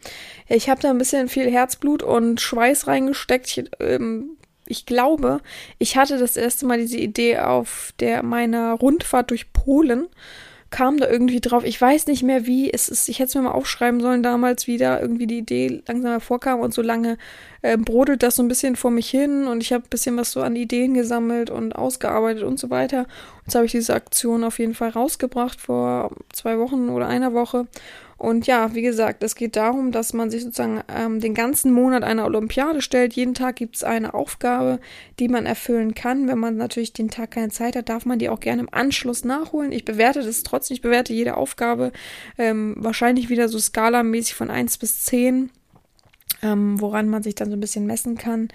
[0.48, 3.46] Ich habe da ein bisschen viel Herzblut und Schweiß reingesteckt.
[3.48, 5.42] Ich, ähm, ich glaube,
[5.78, 10.08] ich hatte das erste Mal diese Idee auf der meiner Rundfahrt durch Polen
[10.74, 11.64] kam da irgendwie drauf.
[11.66, 12.74] Ich weiß nicht mehr wie.
[12.74, 15.84] Es ist, ich hätte es mir mal aufschreiben sollen damals, wie da irgendwie die Idee
[15.88, 17.20] langsam hervorkam und so lange
[17.62, 20.32] äh, brodelt das so ein bisschen vor mich hin und ich habe ein bisschen was
[20.32, 23.02] so an Ideen gesammelt und ausgearbeitet und so weiter.
[23.02, 27.34] Und jetzt habe ich diese Aktion auf jeden Fall rausgebracht vor zwei Wochen oder einer
[27.34, 27.68] Woche
[28.24, 32.06] und ja, wie gesagt, es geht darum, dass man sich sozusagen ähm, den ganzen Monat
[32.06, 33.12] einer Olympiade stellt.
[33.12, 34.80] Jeden Tag gibt es eine Aufgabe,
[35.20, 36.30] die man erfüllen kann.
[36.30, 39.26] Wenn man natürlich den Tag keine Zeit hat, darf man die auch gerne im Anschluss
[39.26, 39.74] nachholen.
[39.74, 41.92] Ich bewerte das trotzdem, ich bewerte jede Aufgabe
[42.38, 45.50] ähm, wahrscheinlich wieder so skalamäßig von 1 bis 10,
[46.44, 48.48] ähm, woran man sich dann so ein bisschen messen kann.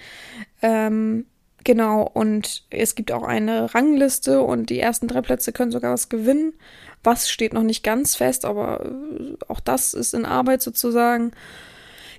[0.62, 1.26] Ähm,
[1.64, 6.08] Genau, und es gibt auch eine Rangliste und die ersten drei Plätze können sogar was
[6.08, 6.54] gewinnen.
[7.04, 11.32] Was steht noch nicht ganz fest, aber äh, auch das ist in Arbeit sozusagen.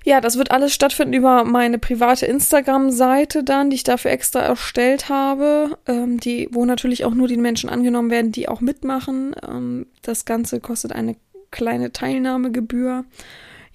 [0.04, 5.10] Ja, das wird alles stattfinden über meine private Instagram-Seite dann, die ich dafür extra erstellt
[5.10, 9.34] habe, ähm, die, wo natürlich auch nur die Menschen angenommen werden, die auch mitmachen.
[9.46, 11.16] Ähm, das Ganze kostet eine
[11.50, 13.04] kleine Teilnahmegebühr.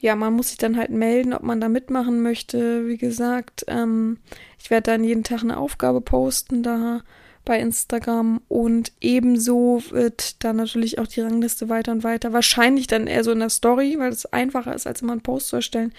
[0.05, 2.87] Ja, man muss sich dann halt melden, ob man da mitmachen möchte.
[2.87, 4.19] Wie gesagt, ähm,
[4.61, 7.01] ich werde dann jeden Tag eine Aufgabe posten da
[7.43, 12.33] bei Instagram und ebenso wird dann natürlich auch die Rangliste weiter und weiter.
[12.33, 15.47] Wahrscheinlich dann eher so in der Story, weil es einfacher ist, als immer einen Post
[15.47, 15.91] zu erstellen.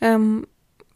[0.00, 0.46] Ähm,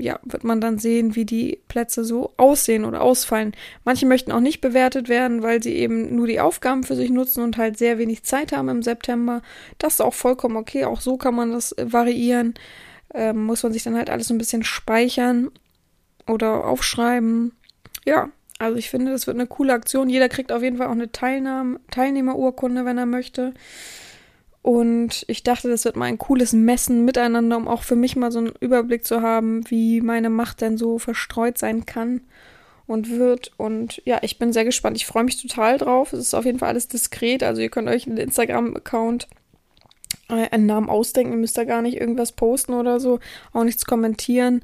[0.02, 3.52] ja, wird man dann sehen, wie die Plätze so aussehen oder ausfallen.
[3.84, 7.42] Manche möchten auch nicht bewertet werden, weil sie eben nur die Aufgaben für sich nutzen
[7.42, 9.42] und halt sehr wenig Zeit haben im September.
[9.78, 10.84] Das ist auch vollkommen okay.
[10.84, 12.54] Auch so kann man das variieren.
[13.14, 15.50] Ähm, muss man sich dann halt alles ein bisschen speichern
[16.26, 17.52] oder aufschreiben.
[18.04, 20.08] Ja, also ich finde, das wird eine coole Aktion.
[20.08, 23.54] Jeder kriegt auf jeden Fall auch eine Teilnahme, Teilnehmerurkunde, wenn er möchte.
[24.62, 28.30] Und ich dachte, das wird mal ein cooles Messen miteinander, um auch für mich mal
[28.30, 32.20] so einen Überblick zu haben, wie meine Macht denn so verstreut sein kann
[32.86, 33.52] und wird.
[33.56, 34.96] Und ja, ich bin sehr gespannt.
[34.96, 36.12] Ich freue mich total drauf.
[36.12, 37.42] Es ist auf jeden Fall alles diskret.
[37.42, 39.26] Also ihr könnt euch einen Instagram-Account
[40.28, 41.32] äh, einen Namen ausdenken.
[41.32, 43.18] Ihr müsst da gar nicht irgendwas posten oder so,
[43.52, 44.62] auch nichts kommentieren.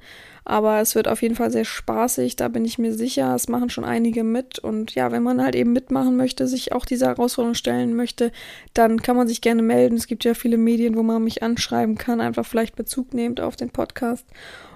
[0.49, 3.35] Aber es wird auf jeden Fall sehr spaßig, da bin ich mir sicher.
[3.35, 4.59] Es machen schon einige mit.
[4.59, 8.33] Und ja, wenn man halt eben mitmachen möchte, sich auch dieser Herausforderung stellen möchte,
[8.73, 9.99] dann kann man sich gerne melden.
[9.99, 13.57] Es gibt ja viele Medien, wo man mich anschreiben kann, einfach vielleicht Bezug nehmt auf
[13.57, 14.27] den Podcast.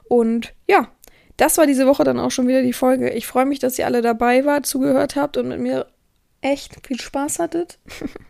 [0.04, 0.88] Und ja,
[1.38, 3.08] das war diese Woche dann auch schon wieder die Folge.
[3.08, 5.86] Ich freue mich, dass ihr alle dabei wart, zugehört habt und mit mir
[6.42, 7.78] echt viel Spaß hattet.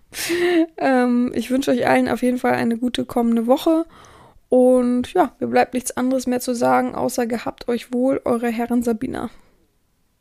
[0.79, 3.85] ähm, ich wünsche euch allen auf jeden Fall eine gute kommende Woche
[4.53, 8.83] und ja, mir bleibt nichts anderes mehr zu sagen, außer gehabt euch wohl, eure Herren
[8.83, 9.31] Sabina.